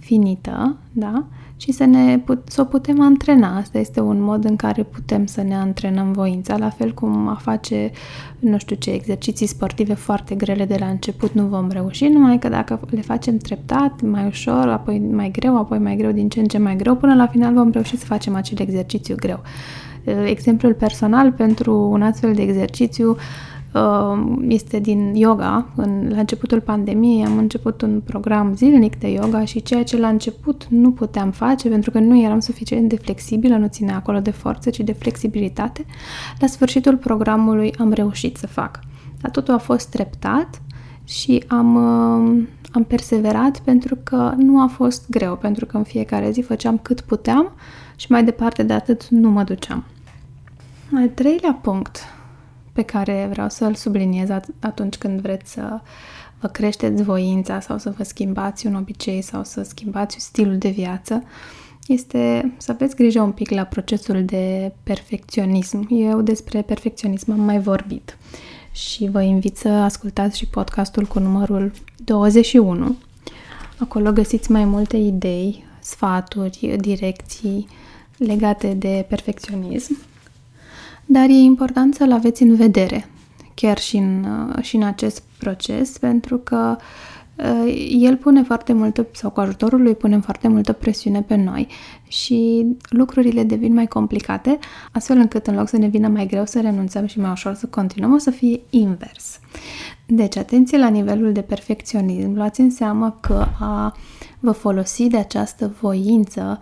finită, 0.00 0.76
da? 0.92 1.24
și 1.62 1.72
să, 1.72 1.84
ne 1.84 2.18
put, 2.18 2.42
să 2.48 2.60
o 2.60 2.64
putem 2.64 3.00
antrena. 3.00 3.56
Asta 3.56 3.78
este 3.78 4.00
un 4.00 4.22
mod 4.22 4.44
în 4.44 4.56
care 4.56 4.82
putem 4.82 5.26
să 5.26 5.42
ne 5.42 5.54
antrenăm 5.54 6.12
voința, 6.12 6.56
la 6.56 6.70
fel 6.70 6.92
cum 6.94 7.28
a 7.28 7.34
face, 7.34 7.90
nu 8.38 8.58
știu 8.58 8.76
ce, 8.76 8.90
exerciții 8.90 9.46
sportive 9.46 9.94
foarte 9.94 10.34
grele 10.34 10.64
de 10.64 10.76
la 10.78 10.86
început 10.86 11.32
nu 11.32 11.46
vom 11.46 11.68
reuși, 11.70 12.04
numai 12.04 12.38
că 12.38 12.48
dacă 12.48 12.80
le 12.90 13.00
facem 13.00 13.36
treptat, 13.36 14.00
mai 14.00 14.26
ușor, 14.26 14.68
apoi 14.68 14.98
mai 14.98 15.30
greu, 15.30 15.58
apoi 15.58 15.78
mai 15.78 15.96
greu, 15.96 16.12
din 16.12 16.28
ce 16.28 16.40
în 16.40 16.46
ce 16.46 16.58
mai 16.58 16.76
greu, 16.76 16.94
până 16.96 17.14
la 17.14 17.26
final 17.26 17.54
vom 17.54 17.70
reuși 17.70 17.96
să 17.96 18.04
facem 18.04 18.34
acel 18.34 18.58
exercițiu 18.60 19.14
greu. 19.16 19.40
Exemplul 20.25 20.75
personal 20.75 21.32
pentru 21.32 21.88
un 21.90 22.02
astfel 22.02 22.35
de 22.35 22.42
exercițiu 22.42 23.11
uh, 23.11 23.16
Uh, 23.75 24.37
este 24.49 24.78
din 24.78 25.14
yoga. 25.14 25.66
În, 25.76 26.09
la 26.11 26.18
începutul 26.18 26.61
pandemiei 26.61 27.25
am 27.25 27.38
început 27.38 27.82
un 27.82 28.00
program 28.04 28.54
zilnic 28.54 28.99
de 28.99 29.09
yoga 29.09 29.44
și 29.44 29.62
ceea 29.62 29.82
ce 29.85 29.99
la 29.99 30.09
început 30.09 30.66
nu 30.68 30.90
puteam 30.90 31.30
face 31.30 31.68
pentru 31.68 31.90
că 31.90 31.99
nu 31.99 32.21
eram 32.21 32.40
suficient 32.40 32.88
de 32.88 32.97
flexibilă, 32.97 33.56
nu 33.56 33.66
ținea 33.66 33.97
acolo 33.97 34.21
de 34.21 34.30
forță, 34.30 34.71
ci 34.71 34.80
de 34.80 34.92
flexibilitate, 34.92 35.85
la 36.38 36.47
sfârșitul 36.47 36.97
programului 36.97 37.75
am 37.78 37.92
reușit 37.92 38.37
să 38.37 38.47
fac. 38.47 38.78
Dar 39.21 39.30
totul 39.30 39.54
a 39.54 39.59
fost 39.59 39.88
treptat 39.88 40.62
și 41.04 41.44
am, 41.49 41.75
uh, 41.75 42.42
am 42.73 42.85
perseverat 42.85 43.59
pentru 43.59 43.99
că 44.02 44.32
nu 44.37 44.61
a 44.61 44.66
fost 44.66 45.11
greu, 45.11 45.37
pentru 45.37 45.66
că 45.66 45.76
în 45.76 45.82
fiecare 45.82 46.30
zi 46.30 46.40
făceam 46.40 46.78
cât 46.78 47.00
puteam 47.00 47.52
și 47.97 48.06
mai 48.11 48.25
departe 48.25 48.62
de 48.62 48.73
atât 48.73 49.09
nu 49.09 49.30
mă 49.30 49.42
duceam. 49.42 49.85
Al 50.94 51.08
treilea 51.08 51.58
punct 51.62 52.00
pe 52.72 52.82
care 52.82 53.28
vreau 53.30 53.49
să-l 53.49 53.75
subliniez 53.75 54.28
atunci 54.61 54.96
când 54.96 55.20
vreți 55.20 55.52
să 55.52 55.80
vă 56.40 56.49
creșteți 56.49 57.02
voința 57.02 57.61
sau 57.61 57.78
să 57.78 57.94
vă 57.96 58.04
schimbați 58.04 58.66
un 58.66 58.75
obicei 58.75 59.22
sau 59.22 59.44
să 59.44 59.62
schimbați 59.62 60.16
stilul 60.18 60.58
de 60.58 60.68
viață, 60.68 61.22
este 61.87 62.52
să 62.56 62.70
aveți 62.70 62.96
grijă 62.96 63.20
un 63.20 63.32
pic 63.32 63.50
la 63.50 63.64
procesul 63.64 64.25
de 64.25 64.72
perfecționism. 64.82 65.87
Eu 65.90 66.20
despre 66.20 66.62
perfecționism 66.62 67.30
am 67.32 67.40
mai 67.40 67.61
vorbit 67.61 68.18
și 68.72 69.08
vă 69.08 69.22
invit 69.22 69.56
să 69.56 69.68
ascultați 69.68 70.38
și 70.38 70.46
podcastul 70.46 71.06
cu 71.06 71.18
numărul 71.18 71.72
21. 72.04 72.96
Acolo 73.78 74.12
găsiți 74.12 74.50
mai 74.50 74.64
multe 74.64 74.96
idei, 74.96 75.64
sfaturi, 75.80 76.76
direcții 76.80 77.66
legate 78.16 78.75
de 78.75 79.04
perfecționism 79.08 80.11
dar 81.12 81.28
e 81.28 81.33
important 81.33 81.95
să-l 81.95 82.12
aveți 82.12 82.42
în 82.42 82.54
vedere, 82.54 83.09
chiar 83.54 83.78
și 83.78 83.97
în, 83.97 84.25
uh, 84.25 84.62
și 84.62 84.76
în 84.76 84.83
acest 84.83 85.23
proces, 85.38 85.99
pentru 85.99 86.38
că 86.38 86.76
uh, 87.37 87.88
el 88.00 88.16
pune 88.16 88.42
foarte 88.42 88.73
multă, 88.73 89.07
sau 89.12 89.31
cu 89.31 89.40
ajutorul 89.40 89.83
lui 89.83 89.95
punem 89.95 90.21
foarte 90.21 90.49
multă 90.49 90.73
presiune 90.73 91.23
pe 91.23 91.35
noi 91.35 91.66
și 92.09 92.66
lucrurile 92.88 93.42
devin 93.42 93.75
mai 93.75 93.87
complicate, 93.87 94.59
astfel 94.92 95.16
încât 95.16 95.47
în 95.47 95.54
loc 95.54 95.69
să 95.69 95.76
ne 95.76 95.87
vină 95.87 96.09
mai 96.09 96.26
greu 96.26 96.47
să 96.47 96.61
renunțăm 96.61 97.07
și 97.07 97.21
mai 97.21 97.31
ușor 97.31 97.54
să 97.54 97.66
continuăm, 97.66 98.12
o 98.12 98.19
să 98.19 98.31
fie 98.31 98.61
invers. 98.71 99.38
Deci, 100.07 100.37
atenție 100.37 100.78
la 100.78 100.88
nivelul 100.88 101.33
de 101.33 101.40
perfecționism. 101.40 102.35
Luați 102.35 102.61
în 102.61 102.71
seamă 102.71 103.19
că 103.21 103.47
a 103.61 103.97
vă 104.40 104.50
folosi 104.50 105.09
de 105.09 105.16
această 105.16 105.75
voință 105.81 106.61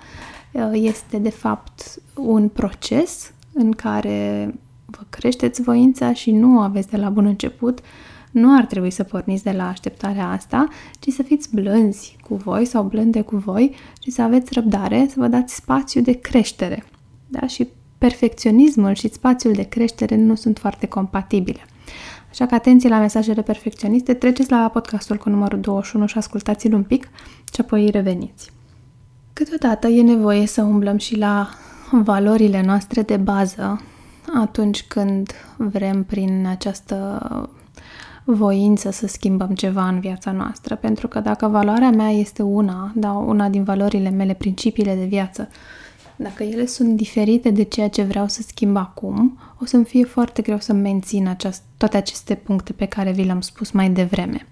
uh, 0.53 0.71
este 0.73 1.19
de 1.19 1.31
fapt 1.31 2.01
un 2.15 2.49
proces 2.49 3.33
în 3.53 3.73
care 3.73 4.55
vă 4.87 5.01
creșteți 5.09 5.63
voința 5.63 6.13
și 6.13 6.31
nu 6.31 6.61
aveți 6.61 6.89
de 6.89 6.97
la 6.97 7.09
bun 7.09 7.25
început, 7.25 7.81
nu 8.31 8.57
ar 8.57 8.65
trebui 8.65 8.91
să 8.91 9.03
porniți 9.03 9.45
de 9.45 9.51
la 9.51 9.69
așteptarea 9.69 10.31
asta, 10.31 10.69
ci 10.99 11.09
să 11.09 11.23
fiți 11.23 11.55
blânzi 11.55 12.17
cu 12.29 12.35
voi 12.35 12.65
sau 12.65 12.83
blânde 12.83 13.21
cu 13.21 13.37
voi 13.37 13.75
și 14.03 14.11
să 14.11 14.23
aveți 14.23 14.53
răbdare, 14.53 15.07
să 15.09 15.15
vă 15.17 15.27
dați 15.27 15.55
spațiu 15.55 16.01
de 16.01 16.13
creștere. 16.13 16.85
Da? 17.27 17.47
Și 17.47 17.69
perfecționismul 17.99 18.95
și 18.95 19.13
spațiul 19.13 19.53
de 19.53 19.63
creștere 19.63 20.17
nu 20.17 20.35
sunt 20.35 20.59
foarte 20.59 20.87
compatibile. 20.87 21.61
Așa 22.31 22.47
că 22.47 22.55
atenție 22.55 22.89
la 22.89 22.99
mesajele 22.99 23.43
perfecționiste, 23.43 24.15
treceți 24.15 24.51
la 24.51 24.71
podcastul 24.73 25.17
cu 25.17 25.29
numărul 25.29 25.61
21 25.61 26.07
și 26.07 26.19
ascultați-l 26.19 26.75
un 26.75 26.83
pic 26.83 27.09
și 27.55 27.61
apoi 27.61 27.91
reveniți. 27.91 28.51
Câteodată 29.33 29.87
e 29.87 30.03
nevoie 30.03 30.47
să 30.47 30.63
umblăm 30.63 30.97
și 30.97 31.17
la 31.17 31.49
valorile 31.91 32.63
noastre 32.63 33.03
de 33.03 33.17
bază 33.17 33.81
atunci 34.35 34.83
când 34.83 35.33
vrem 35.57 36.05
prin 36.05 36.47
această 36.49 37.21
voință 38.25 38.91
să 38.91 39.07
schimbăm 39.07 39.55
ceva 39.55 39.89
în 39.89 40.01
viața 40.01 40.33
noastră. 40.33 40.77
Pentru 40.77 41.09
că 41.09 41.21
dacă 41.21 41.47
valoarea 41.47 41.91
mea 41.91 42.09
este 42.11 42.43
una, 42.43 42.93
da, 42.95 43.13
una 43.13 43.49
din 43.49 43.65
valorile 43.65 44.11
mele, 44.11 44.35
principiile 44.35 44.95
de 44.95 45.05
viață, 45.05 45.49
dacă 46.17 46.43
ele 46.43 46.67
sunt 46.67 46.97
diferite 46.97 47.51
de 47.51 47.63
ceea 47.63 47.89
ce 47.89 48.03
vreau 48.03 48.29
să 48.29 48.43
schimb 48.43 48.77
acum, 48.77 49.39
o 49.61 49.65
să-mi 49.65 49.85
fie 49.85 50.05
foarte 50.05 50.43
greu 50.43 50.59
să 50.59 50.73
mențin 50.73 51.37
aceast- 51.37 51.77
toate 51.77 51.97
aceste 51.97 52.35
puncte 52.35 52.73
pe 52.73 52.87
care 52.87 53.13
vi 53.13 53.25
le-am 53.25 53.41
spus 53.41 53.71
mai 53.71 53.91
devreme. 53.91 54.47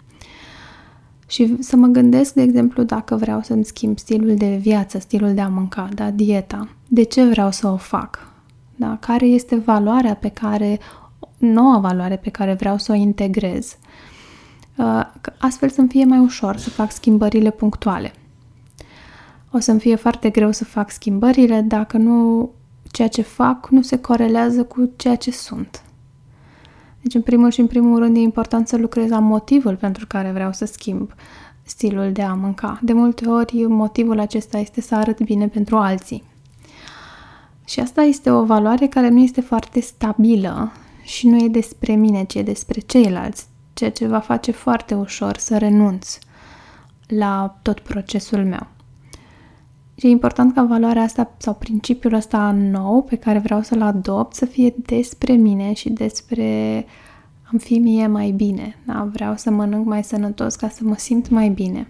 Și 1.29 1.63
să 1.63 1.77
mă 1.77 1.87
gândesc, 1.87 2.35
de 2.35 2.43
exemplu, 2.43 2.83
dacă 2.83 3.17
vreau 3.17 3.43
să-mi 3.43 3.65
schimb 3.65 3.99
stilul 3.99 4.35
de 4.35 4.57
viață, 4.61 4.99
stilul 4.99 5.35
de 5.35 5.41
a 5.41 5.49
mânca, 5.49 5.89
da, 5.95 6.11
dieta. 6.11 6.69
De 6.87 7.03
ce 7.03 7.25
vreau 7.25 7.51
să 7.51 7.69
o 7.69 7.77
fac? 7.77 8.33
Da? 8.77 8.97
Care 9.01 9.27
este 9.27 9.57
valoarea 9.57 10.15
pe 10.15 10.29
care, 10.29 10.79
noua 11.39 11.79
valoare 11.79 12.17
pe 12.17 12.31
care 12.31 12.53
vreau 12.53 12.79
să 12.79 12.93
o 12.93 12.95
integrez? 12.95 13.77
Uh, 14.77 15.05
astfel 15.39 15.69
să-mi 15.69 15.89
fie 15.89 16.05
mai 16.05 16.19
ușor 16.19 16.57
să 16.57 16.71
fac 16.71 16.93
schimbările 16.93 17.51
punctuale. 17.51 18.13
O 19.51 19.59
să-mi 19.59 19.81
fie 19.81 19.95
foarte 19.95 20.31
greu 20.31 20.53
să 20.53 20.65
fac 20.65 20.91
schimbările 20.91 21.61
dacă 21.61 21.97
nu 21.97 22.51
ceea 22.91 23.09
ce 23.09 23.23
fac 23.23 23.69
nu 23.71 23.83
se 23.83 23.99
corelează 23.99 24.65
cu 24.65 24.91
ceea 24.97 25.17
ce 25.17 25.31
sunt. 25.31 25.83
Deci, 27.09 27.17
în 27.17 27.23
primul 27.23 27.51
și 27.51 27.61
în 27.61 27.67
primul 27.67 27.99
rând, 27.99 28.17
e 28.17 28.21
important 28.21 28.69
să 28.69 28.77
lucrez 28.77 29.09
la 29.09 29.19
motivul 29.19 29.77
pentru 29.77 30.07
care 30.07 30.31
vreau 30.31 30.53
să 30.53 30.65
schimb 30.65 31.15
stilul 31.63 32.13
de 32.13 32.23
a 32.23 32.35
mânca. 32.35 32.79
De 32.83 32.93
multe 32.93 33.29
ori, 33.29 33.65
motivul 33.69 34.19
acesta 34.19 34.59
este 34.59 34.81
să 34.81 34.95
arăt 34.95 35.21
bine 35.21 35.49
pentru 35.49 35.77
alții. 35.77 36.25
Și 37.65 37.81
asta 37.81 38.03
este 38.03 38.31
o 38.31 38.45
valoare 38.45 38.87
care 38.87 39.09
nu 39.09 39.21
este 39.21 39.41
foarte 39.41 39.81
stabilă 39.81 40.73
și 41.03 41.29
nu 41.29 41.45
e 41.45 41.49
despre 41.49 41.95
mine, 41.95 42.25
ci 42.25 42.35
e 42.35 42.43
despre 42.43 42.81
ceilalți, 42.81 43.47
ceea 43.73 43.91
ce 43.91 44.07
va 44.07 44.21
face 44.21 44.51
foarte 44.51 44.95
ușor 44.95 45.37
să 45.37 45.59
renunț 45.59 46.19
la 47.07 47.59
tot 47.63 47.81
procesul 47.81 48.45
meu. 48.45 48.67
Și 49.99 50.07
e 50.07 50.09
important 50.09 50.55
ca 50.55 50.63
valoarea 50.63 51.03
asta 51.03 51.35
sau 51.37 51.55
principiul 51.55 52.13
ăsta 52.13 52.51
nou 52.51 53.03
pe 53.03 53.17
care 53.17 53.39
vreau 53.39 53.63
să-l 53.63 53.83
adopt 53.83 54.35
să 54.35 54.45
fie 54.45 54.75
despre 54.77 55.33
mine 55.33 55.73
și 55.73 55.91
despre 55.91 56.85
am 57.53 57.59
fi 57.59 57.79
mie 57.79 58.07
mai 58.07 58.31
bine. 58.31 58.77
Da? 58.87 59.09
Vreau 59.13 59.37
să 59.37 59.51
mănânc 59.51 59.87
mai 59.87 60.05
sănătos 60.05 60.55
ca 60.55 60.69
să 60.69 60.81
mă 60.83 60.95
simt 60.97 61.29
mai 61.29 61.49
bine. 61.49 61.89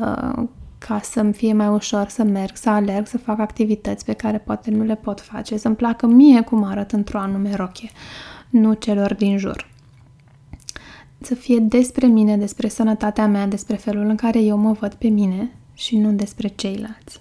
Uh, 0.00 0.44
ca 0.78 1.00
să-mi 1.02 1.32
fie 1.32 1.52
mai 1.52 1.68
ușor 1.68 2.08
să 2.08 2.22
merg, 2.22 2.56
să 2.56 2.70
alerg, 2.70 3.06
să 3.06 3.18
fac 3.18 3.38
activități 3.38 4.04
pe 4.04 4.12
care 4.12 4.38
poate 4.38 4.70
nu 4.70 4.84
le 4.84 4.94
pot 4.94 5.20
face, 5.20 5.56
să-mi 5.56 5.76
placă 5.76 6.06
mie 6.06 6.40
cum 6.40 6.64
arăt 6.64 6.92
într-o 6.92 7.18
anume 7.18 7.54
rochie, 7.54 7.90
nu 8.50 8.72
celor 8.72 9.14
din 9.14 9.38
jur. 9.38 9.70
Să 11.20 11.34
fie 11.34 11.58
despre 11.58 12.06
mine, 12.06 12.36
despre 12.36 12.68
sănătatea 12.68 13.26
mea, 13.26 13.46
despre 13.46 13.76
felul 13.76 14.04
în 14.04 14.16
care 14.16 14.40
eu 14.40 14.56
mă 14.56 14.72
văd 14.72 14.94
pe 14.94 15.08
mine 15.08 15.52
și 15.74 15.96
nu 15.96 16.12
despre 16.12 16.48
ceilalți. 16.48 17.20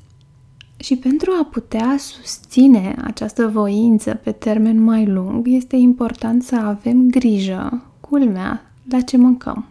Și 0.79 0.95
pentru 0.95 1.31
a 1.41 1.45
putea 1.45 1.95
susține 1.97 2.95
această 3.03 3.47
voință 3.47 4.13
pe 4.13 4.31
termen 4.31 4.83
mai 4.83 5.05
lung, 5.05 5.47
este 5.47 5.75
important 5.75 6.43
să 6.43 6.55
avem 6.55 7.09
grijă, 7.09 7.83
culmea, 7.99 8.71
la 8.89 9.01
ce 9.01 9.17
mâncăm 9.17 9.65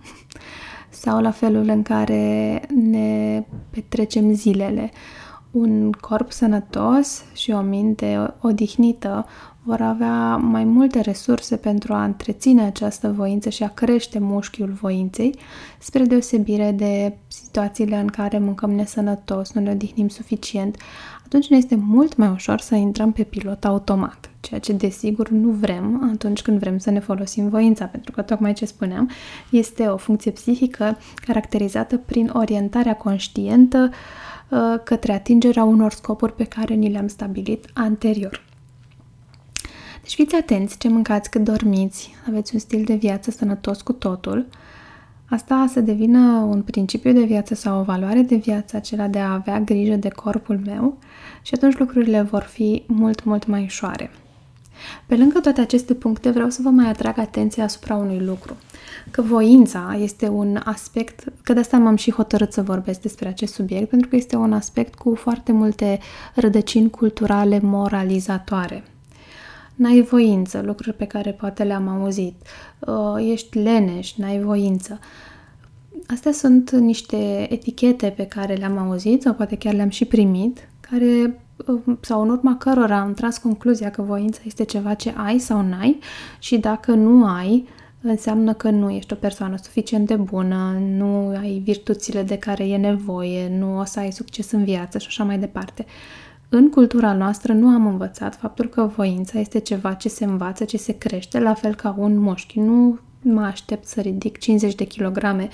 sau 1.03 1.21
la 1.21 1.31
felul 1.31 1.69
în 1.69 1.83
care 1.83 2.62
ne 2.75 3.45
petrecem 3.71 4.33
zilele. 4.33 4.91
un 5.50 5.93
corp 5.93 6.33
sănătos 6.33 7.25
și 7.35 7.50
o 7.50 7.61
minte 7.61 8.35
odihnită 8.41 9.27
vor 9.68 9.80
avea 9.80 10.37
mai 10.37 10.64
multe 10.64 11.00
resurse 11.00 11.56
pentru 11.56 11.92
a 11.92 12.04
întreține 12.04 12.62
această 12.62 13.12
voință 13.16 13.48
și 13.48 13.62
a 13.62 13.68
crește 13.68 14.18
mușchiul 14.18 14.72
voinței, 14.80 15.34
spre 15.78 16.04
deosebire 16.04 16.70
de 16.70 17.16
situațiile 17.26 17.96
în 17.96 18.06
care 18.06 18.38
mâncăm 18.38 18.70
nesănătos, 18.70 19.52
nu 19.52 19.60
ne 19.60 19.70
odihnim 19.70 20.08
suficient, 20.08 20.76
atunci 21.25 21.48
ne 21.48 21.56
este 21.56 21.75
mult 21.75 22.16
mai 22.16 22.28
ușor 22.28 22.60
să 22.60 22.75
intrăm 22.75 23.12
pe 23.12 23.22
pilot 23.22 23.64
automat, 23.64 24.30
ceea 24.40 24.60
ce 24.60 24.72
desigur 24.72 25.28
nu 25.28 25.50
vrem 25.50 26.10
atunci 26.12 26.42
când 26.42 26.58
vrem 26.58 26.78
să 26.78 26.90
ne 26.90 27.00
folosim 27.00 27.48
voința, 27.48 27.84
pentru 27.84 28.12
că 28.12 28.22
tocmai 28.22 28.52
ce 28.52 28.64
spuneam, 28.64 29.10
este 29.50 29.87
o 29.87 29.96
funcție 29.96 30.30
psihică 30.30 30.98
caracterizată 31.14 31.96
prin 31.96 32.30
orientarea 32.34 32.96
conștientă 32.96 33.90
uh, 34.48 34.58
către 34.84 35.12
atingerea 35.12 35.64
unor 35.64 35.92
scopuri 35.92 36.34
pe 36.34 36.44
care 36.44 36.75
ni 36.75 36.90
le-am 36.90 37.08
stabilit 37.08 37.64
anterior. 37.75 38.48
Deci 40.09 40.17
fiți 40.17 40.35
atenți 40.35 40.79
ce 40.79 40.88
mâncați 40.88 41.31
cât 41.31 41.45
dormiți, 41.45 42.15
aveți 42.29 42.55
un 42.55 42.61
stil 42.61 42.85
de 42.85 42.95
viață 42.95 43.31
sănătos 43.31 43.83
cu 43.83 43.93
totul. 43.93 44.47
Asta 45.31 45.67
să 45.73 45.81
devină 45.81 46.19
un 46.49 46.62
principiu 46.62 47.12
de 47.12 47.23
viață 47.23 47.55
sau 47.55 47.81
o 47.81 47.83
valoare 47.83 48.21
de 48.21 48.37
viață, 48.37 48.77
acela 48.77 49.07
de 49.07 49.19
a 49.19 49.33
avea 49.33 49.61
grijă 49.61 49.95
de 49.95 50.09
corpul 50.09 50.61
meu 50.65 50.99
și 51.43 51.55
atunci 51.55 51.79
lucrurile 51.79 52.23
vor 52.23 52.43
fi 52.43 52.83
mult, 52.87 53.25
mult 53.25 53.47
mai 53.47 53.65
ușoare. 53.65 54.11
Pe 55.07 55.17
lângă 55.17 55.41
toate 55.41 55.61
aceste 55.61 55.95
puncte, 55.95 56.31
vreau 56.31 56.50
să 56.50 56.62
vă 56.62 56.69
mai 56.69 56.88
atrag 56.88 57.19
atenția 57.19 57.65
asupra 57.65 57.95
unui 57.95 58.21
lucru. 58.21 58.57
Că 59.11 59.23
voința 59.23 59.97
este 60.00 60.29
un 60.29 60.61
aspect, 60.65 61.25
că 61.43 61.53
de 61.53 61.61
asta 61.61 61.79
m-am 61.79 61.97
și 61.97 62.12
hotărât 62.12 62.53
să 62.53 62.62
vorbesc 62.62 63.00
despre 63.00 63.29
acest 63.29 63.55
subiect, 63.55 63.88
pentru 63.88 64.09
că 64.09 64.17
este 64.17 64.37
un 64.37 64.53
aspect 64.53 64.95
cu 64.95 65.15
foarte 65.15 65.53
multe 65.53 65.99
rădăcini 66.35 66.91
culturale 66.91 67.61
moralizatoare 67.62 68.85
n-ai 69.78 70.02
voință, 70.02 70.62
lucruri 70.64 70.97
pe 70.97 71.04
care 71.04 71.30
poate 71.32 71.62
le-am 71.62 71.88
auzit, 71.88 72.35
uh, 72.78 73.30
ești 73.30 73.58
leneș, 73.58 74.14
n-ai 74.14 74.40
voință. 74.40 74.99
Astea 76.06 76.32
sunt 76.32 76.70
niște 76.70 77.52
etichete 77.52 78.12
pe 78.16 78.26
care 78.26 78.54
le-am 78.54 78.78
auzit 78.78 79.23
sau 79.23 79.35
poate 79.35 79.56
chiar 79.56 79.75
le-am 79.75 79.88
și 79.88 80.04
primit, 80.04 80.68
care 80.80 81.40
uh, 81.66 81.97
sau 82.00 82.23
în 82.23 82.30
urma 82.30 82.56
cărora 82.56 82.99
am 82.99 83.14
tras 83.14 83.38
concluzia 83.38 83.90
că 83.90 84.02
voința 84.02 84.40
este 84.44 84.64
ceva 84.64 84.94
ce 84.94 85.12
ai 85.16 85.38
sau 85.38 85.62
n-ai 85.62 85.99
și 86.38 86.58
dacă 86.58 86.92
nu 86.92 87.26
ai, 87.26 87.68
înseamnă 88.00 88.52
că 88.52 88.70
nu 88.70 88.90
ești 88.90 89.12
o 89.12 89.16
persoană 89.16 89.56
suficient 89.62 90.06
de 90.06 90.16
bună, 90.16 90.78
nu 90.97 91.37
ai 91.40 91.61
virtuțile 91.64 92.23
de 92.23 92.38
care 92.38 92.68
e 92.68 92.76
nevoie, 92.76 93.49
nu 93.58 93.78
o 93.78 93.85
să 93.85 93.99
ai 93.99 94.12
succes 94.12 94.50
în 94.50 94.64
viață 94.64 94.99
și 94.99 95.06
așa 95.08 95.25
mai 95.25 95.38
departe. 95.38 95.87
În 96.50 96.71
cultura 96.71 97.12
noastră 97.12 97.52
nu 97.52 97.69
am 97.69 97.87
învățat 97.87 98.37
faptul 98.37 98.69
că 98.69 98.90
voința 98.97 99.38
este 99.38 99.59
ceva 99.59 99.93
ce 99.93 100.09
se 100.09 100.25
învață, 100.25 100.64
ce 100.64 100.76
se 100.76 100.93
crește, 100.93 101.40
la 101.40 101.55
fel 101.55 101.75
ca 101.75 101.95
un 101.99 102.19
moșchi. 102.19 102.59
Nu 102.61 102.99
mă 103.23 103.40
aștept 103.40 103.87
să 103.87 104.00
ridic 104.00 104.38
50 104.38 104.75
de 104.75 104.85
kilograme 104.85 105.49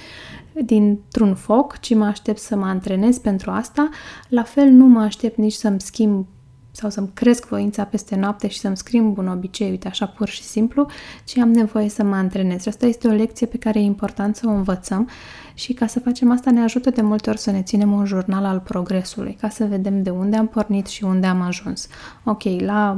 dintr-un 0.65 1.35
foc, 1.35 1.79
ci 1.79 1.95
mă 1.95 2.05
aștept 2.05 2.39
să 2.39 2.57
mă 2.57 2.65
antrenez 2.65 3.19
pentru 3.19 3.51
asta. 3.51 3.89
La 4.29 4.43
fel 4.43 4.69
nu 4.69 4.87
mă 4.87 5.01
aștept 5.01 5.37
nici 5.37 5.53
să-mi 5.53 5.81
schimb 5.81 6.27
sau 6.71 6.91
să-mi 6.91 7.11
cresc 7.15 7.47
voința 7.47 7.85
peste 7.85 8.17
noapte 8.17 8.49
și 8.49 8.59
să-mi 8.59 8.77
schimb 8.77 9.19
un 9.19 9.29
obicei, 9.29 9.71
uite 9.71 9.89
așa 9.89 10.07
pur 10.07 10.29
și 10.29 10.43
simplu, 10.43 10.87
ci 11.25 11.39
am 11.39 11.51
nevoie 11.51 11.89
să 11.89 12.03
mă 12.03 12.15
antrenez. 12.15 12.63
Și 12.63 12.69
asta 12.69 12.87
este 12.87 13.09
o 13.09 13.13
lecție 13.13 13.47
pe 13.47 13.59
care 13.59 13.79
e 13.79 13.83
important 13.83 14.37
să 14.37 14.47
o 14.47 14.51
învățăm 14.51 15.09
și 15.55 15.73
ca 15.73 15.87
să 15.87 16.01
facem 16.01 16.31
asta 16.31 16.51
ne 16.51 16.61
ajută 16.61 16.91
de 16.91 17.03
multe 17.03 17.31
ori 17.31 17.39
să 17.39 17.51
ne 17.51 17.63
ținem 17.63 17.93
un 17.93 18.05
jurnal 18.05 18.45
al 18.45 18.61
progresului, 18.61 19.37
ca 19.41 19.49
să 19.49 19.65
vedem 19.65 20.03
de 20.03 20.11
unde 20.11 20.37
am 20.37 20.47
pornit 20.47 20.87
și 20.87 21.05
unde 21.05 21.27
am 21.27 21.41
ajuns. 21.41 21.89
Ok, 22.25 22.43
la 22.59 22.91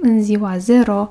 în 0.00 0.22
ziua 0.22 0.56
0 0.58 1.08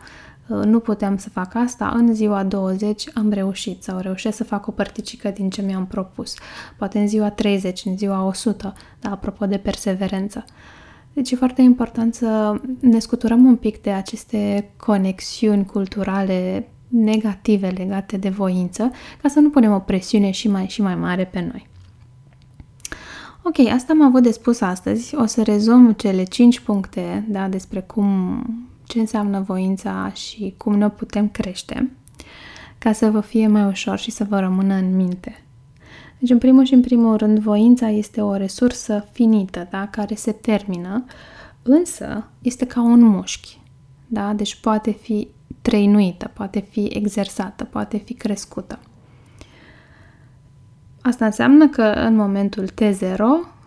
uh, 0.48 0.64
nu 0.64 0.80
puteam 0.80 1.18
să 1.18 1.30
fac 1.30 1.56
asta, 1.56 1.92
în 1.96 2.14
ziua 2.14 2.44
20 2.44 3.06
am 3.14 3.32
reușit 3.32 3.84
sau 3.84 4.00
reușesc 4.00 4.38
să 4.38 4.44
fac 4.44 4.68
o 4.68 4.72
părticică 4.72 5.30
din 5.30 5.50
ce 5.50 5.62
mi-am 5.62 5.86
propus. 5.88 6.34
Poate 6.78 7.00
în 7.00 7.08
ziua 7.08 7.30
30, 7.30 7.86
în 7.86 7.98
ziua 7.98 8.24
100, 8.24 8.74
da, 9.00 9.12
apropo 9.12 9.46
de 9.46 9.58
perseverență. 9.58 10.44
Deci 11.14 11.32
e 11.32 11.36
foarte 11.36 11.62
important 11.62 12.14
să 12.14 12.60
ne 12.80 13.00
scuturăm 13.00 13.46
un 13.46 13.56
pic 13.56 13.82
de 13.82 13.92
aceste 13.92 14.72
conexiuni 14.78 15.66
culturale 15.66 16.70
negative 16.90 17.68
legate 17.70 18.18
de 18.18 18.30
voință, 18.30 18.92
ca 19.22 19.30
să 19.30 19.40
nu 19.40 19.50
punem 19.50 19.74
o 19.74 19.80
presiune 19.80 20.32
și 20.32 20.48
mai 20.48 20.68
și 20.68 20.82
mai 20.82 20.96
mare 20.96 21.26
pe 21.26 21.40
noi. 21.40 21.68
Ok, 23.44 23.68
asta 23.68 23.94
am 23.94 24.02
avut 24.02 24.24
de 24.24 24.32
spus 24.32 24.62
astăzi. 24.62 25.16
O 25.16 25.26
să 25.26 25.44
rezum 25.44 25.92
cele 25.92 26.24
5 26.24 26.60
puncte 26.60 27.26
da, 27.28 27.48
despre 27.48 27.82
cum, 27.82 28.44
ce 28.84 29.00
înseamnă 29.00 29.40
voința 29.40 30.12
și 30.14 30.54
cum 30.58 30.78
ne 30.78 30.90
putem 30.90 31.30
crește, 31.30 31.92
ca 32.78 32.92
să 32.92 33.10
vă 33.10 33.20
fie 33.20 33.48
mai 33.48 33.66
ușor 33.68 33.98
și 33.98 34.12
să 34.12 34.26
vă 34.30 34.40
rămână 34.40 34.74
în 34.74 34.96
minte. 34.96 35.44
Deci, 36.20 36.30
în 36.30 36.38
primul 36.38 36.66
și 36.66 36.74
în 36.74 36.82
primul 36.82 37.18
rând, 37.18 37.40
voința 37.40 37.90
este 37.90 38.22
o 38.22 38.36
resursă 38.36 39.08
finită, 39.12 39.68
da, 39.72 39.88
care 39.88 40.16
se 40.16 40.32
termină, 40.32 41.06
însă 41.62 42.28
este 42.42 42.66
ca 42.66 42.82
un 42.82 43.02
mușchi. 43.02 43.60
Da? 44.08 44.34
Deci 44.34 44.56
poate 44.56 44.92
fi 44.92 45.28
trăinuită, 45.70 46.32
poate 46.34 46.60
fi 46.60 46.90
exersată, 46.94 47.64
poate 47.64 47.98
fi 47.98 48.14
crescută. 48.14 48.80
Asta 51.02 51.26
înseamnă 51.26 51.68
că 51.68 51.82
în 51.82 52.16
momentul 52.16 52.70
T0 52.70 53.20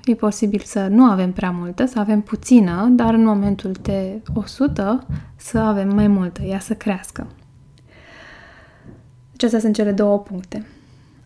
e 0.04 0.14
posibil 0.14 0.60
să 0.60 0.86
nu 0.86 1.04
avem 1.04 1.32
prea 1.32 1.50
multă, 1.50 1.86
să 1.86 1.98
avem 1.98 2.20
puțină, 2.20 2.88
dar 2.90 3.14
în 3.14 3.24
momentul 3.24 3.76
T100 3.76 4.82
să 5.36 5.58
avem 5.58 5.94
mai 5.94 6.06
multă, 6.06 6.42
ea 6.42 6.58
să 6.58 6.74
crească. 6.74 7.26
Deci 9.30 9.42
astea 9.42 9.60
sunt 9.60 9.74
cele 9.74 9.92
două 9.92 10.18
puncte. 10.18 10.66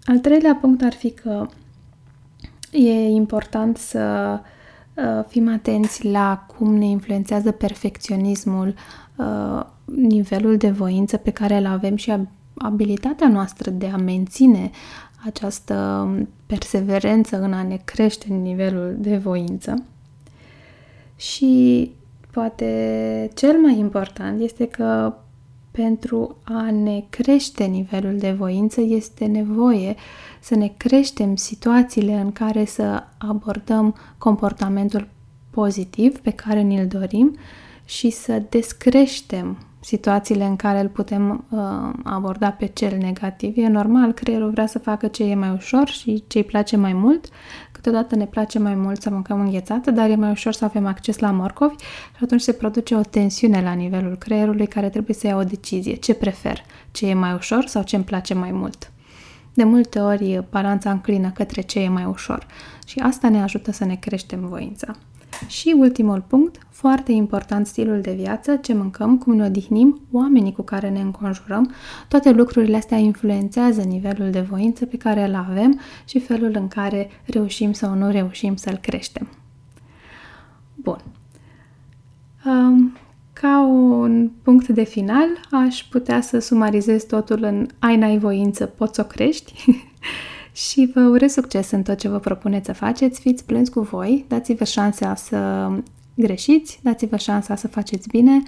Al 0.05 0.19
treilea 0.19 0.59
punct 0.61 0.83
ar 0.83 0.93
fi 0.93 1.11
că 1.11 1.47
e 2.71 3.09
important 3.09 3.77
să 3.77 4.39
uh, 4.95 5.25
fim 5.27 5.49
atenți 5.49 6.07
la 6.07 6.47
cum 6.57 6.75
ne 6.75 6.87
influențează 6.87 7.51
perfecționismul 7.51 8.75
uh, 9.17 9.65
nivelul 9.95 10.57
de 10.57 10.71
voință 10.71 11.17
pe 11.17 11.31
care 11.31 11.57
îl 11.57 11.67
avem 11.67 11.97
și 11.97 12.13
abilitatea 12.57 13.29
noastră 13.29 13.71
de 13.71 13.87
a 13.87 13.97
menține 13.97 14.71
această 15.25 16.09
perseverență 16.47 17.41
în 17.41 17.53
a 17.53 17.63
ne 17.63 17.81
crește 17.85 18.33
nivelul 18.33 18.97
de 18.99 19.17
voință. 19.17 19.85
Și 21.17 21.91
poate 22.31 23.31
cel 23.35 23.61
mai 23.61 23.79
important 23.79 24.41
este 24.41 24.67
că 24.67 25.15
pentru 25.71 26.37
a 26.43 26.71
ne 26.71 27.05
crește 27.11 27.65
nivelul 27.65 28.19
de 28.19 28.33
voință 28.33 28.81
este 28.81 29.25
nevoie 29.25 29.95
să 30.41 30.55
ne 30.55 30.73
creștem 30.77 31.37
situațiile 31.37 32.15
în 32.15 32.33
care 32.33 32.65
să 32.65 33.03
abordăm 33.19 33.95
comportamentul 34.19 35.09
pozitiv 35.51 36.19
pe 36.19 36.31
care 36.31 36.61
ni-l 36.61 36.87
dorim 36.87 37.37
și 37.85 38.11
să 38.11 38.43
descreștem 38.49 39.59
situațiile 39.87 40.45
în 40.45 40.57
care 40.57 40.81
îl 40.81 40.89
putem 40.89 41.45
uh, 41.51 41.59
aborda 42.05 42.51
pe 42.51 42.67
cel 42.67 42.97
negativ. 42.97 43.57
E 43.57 43.69
normal, 43.69 44.13
creierul 44.13 44.51
vrea 44.51 44.67
să 44.67 44.79
facă 44.79 45.07
ce 45.07 45.25
e 45.25 45.35
mai 45.35 45.51
ușor 45.51 45.89
și 45.89 46.25
ce 46.27 46.39
îi 46.39 46.45
place 46.45 46.77
mai 46.77 46.93
mult. 46.93 47.29
Câteodată 47.73 48.17
ne 48.17 48.27
place 48.27 48.59
mai 48.59 48.75
mult 48.75 49.03
să 49.03 49.11
mâncăm 49.11 49.41
înghețată, 49.41 49.91
dar 49.91 50.11
e 50.11 50.15
mai 50.15 50.31
ușor 50.31 50.53
să 50.53 50.65
avem 50.65 50.87
acces 50.87 51.19
la 51.19 51.31
morcovi 51.31 51.75
și 52.17 52.23
atunci 52.23 52.41
se 52.41 52.53
produce 52.53 52.95
o 52.95 53.01
tensiune 53.01 53.63
la 53.63 53.73
nivelul 53.73 54.17
creierului 54.17 54.67
care 54.67 54.89
trebuie 54.89 55.17
să 55.17 55.27
ia 55.27 55.37
o 55.37 55.43
decizie. 55.43 55.95
Ce 55.95 56.15
prefer? 56.15 56.65
Ce 56.91 57.07
e 57.07 57.15
mai 57.15 57.35
ușor 57.35 57.67
sau 57.67 57.83
ce 57.83 57.97
îmi 57.97 58.05
place 58.05 58.35
mai 58.35 58.53
mult? 58.53 58.93
De 59.55 59.65
multe 59.65 59.99
ori 59.99 60.45
balanța 60.51 60.91
înclină 60.91 61.31
către 61.31 61.61
ce 61.61 61.81
e 61.81 61.89
mai 61.89 62.05
ușor 62.05 62.47
și 62.87 62.99
asta 62.99 63.29
ne 63.29 63.43
ajută 63.43 63.73
să 63.73 63.85
ne 63.85 63.95
creștem 63.95 64.49
voința. 64.49 64.97
Și 65.47 65.75
ultimul 65.79 66.21
punct, 66.21 66.67
foarte 66.71 67.13
important 67.13 67.67
stilul 67.67 68.01
de 68.01 68.13
viață, 68.13 68.57
ce 68.57 68.75
mâncăm, 68.75 69.19
cum 69.19 69.35
ne 69.35 69.45
odihnim, 69.45 70.01
oamenii 70.11 70.53
cu 70.53 70.63
care 70.63 70.89
ne 70.89 71.01
înconjurăm, 71.01 71.73
toate 72.09 72.31
lucrurile 72.31 72.77
astea 72.77 72.97
influențează 72.97 73.83
nivelul 73.83 74.31
de 74.31 74.41
voință 74.41 74.87
pe 74.87 74.97
care 74.97 75.25
îl 75.25 75.35
avem 75.35 75.81
și 76.05 76.21
felul 76.21 76.53
în 76.55 76.69
care 76.69 77.09
reușim 77.27 77.73
sau 77.73 77.95
nu 77.95 78.11
reușim 78.11 78.57
să-l 78.57 78.77
creștem. 78.77 79.29
Bun. 80.75 81.03
Um, 82.45 82.97
ca 83.33 83.61
un 83.63 84.31
punct 84.43 84.69
de 84.69 84.85
final, 84.85 85.27
aș 85.51 85.83
putea 85.91 86.21
să 86.21 86.39
sumarizez 86.39 87.05
totul 87.05 87.43
în 87.43 87.67
ai 87.79 87.97
n-ai 87.97 88.19
voință, 88.19 88.67
poți 88.67 88.95
să 88.95 89.01
o 89.01 89.05
crești. 89.05 89.65
și 90.57 90.91
vă 90.95 91.01
urez 91.01 91.33
succes 91.33 91.71
în 91.71 91.83
tot 91.83 91.99
ce 91.99 92.09
vă 92.09 92.19
propuneți 92.19 92.67
să 92.67 92.73
faceți, 92.73 93.21
fiți 93.21 93.45
plânți 93.45 93.71
cu 93.71 93.81
voi, 93.81 94.25
dați-vă 94.29 94.65
șansa 94.65 95.15
să 95.15 95.71
greșiți, 96.15 96.79
dați-vă 96.83 97.17
șansa 97.17 97.57
să 97.57 97.69
faceți 97.69 98.09
bine, 98.09 98.43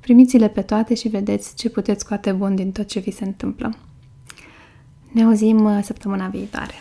primiți-le 0.00 0.48
pe 0.48 0.62
toate 0.62 0.94
și 0.94 1.08
vedeți 1.08 1.54
ce 1.54 1.70
puteți 1.70 2.00
scoate 2.00 2.32
bun 2.32 2.54
din 2.54 2.72
tot 2.72 2.86
ce 2.86 2.98
vi 2.98 3.10
se 3.10 3.24
întâmplă. 3.24 3.76
Ne 5.12 5.24
auzim 5.24 5.64
uh, 5.64 5.78
săptămâna 5.82 6.28
viitoare! 6.28 6.74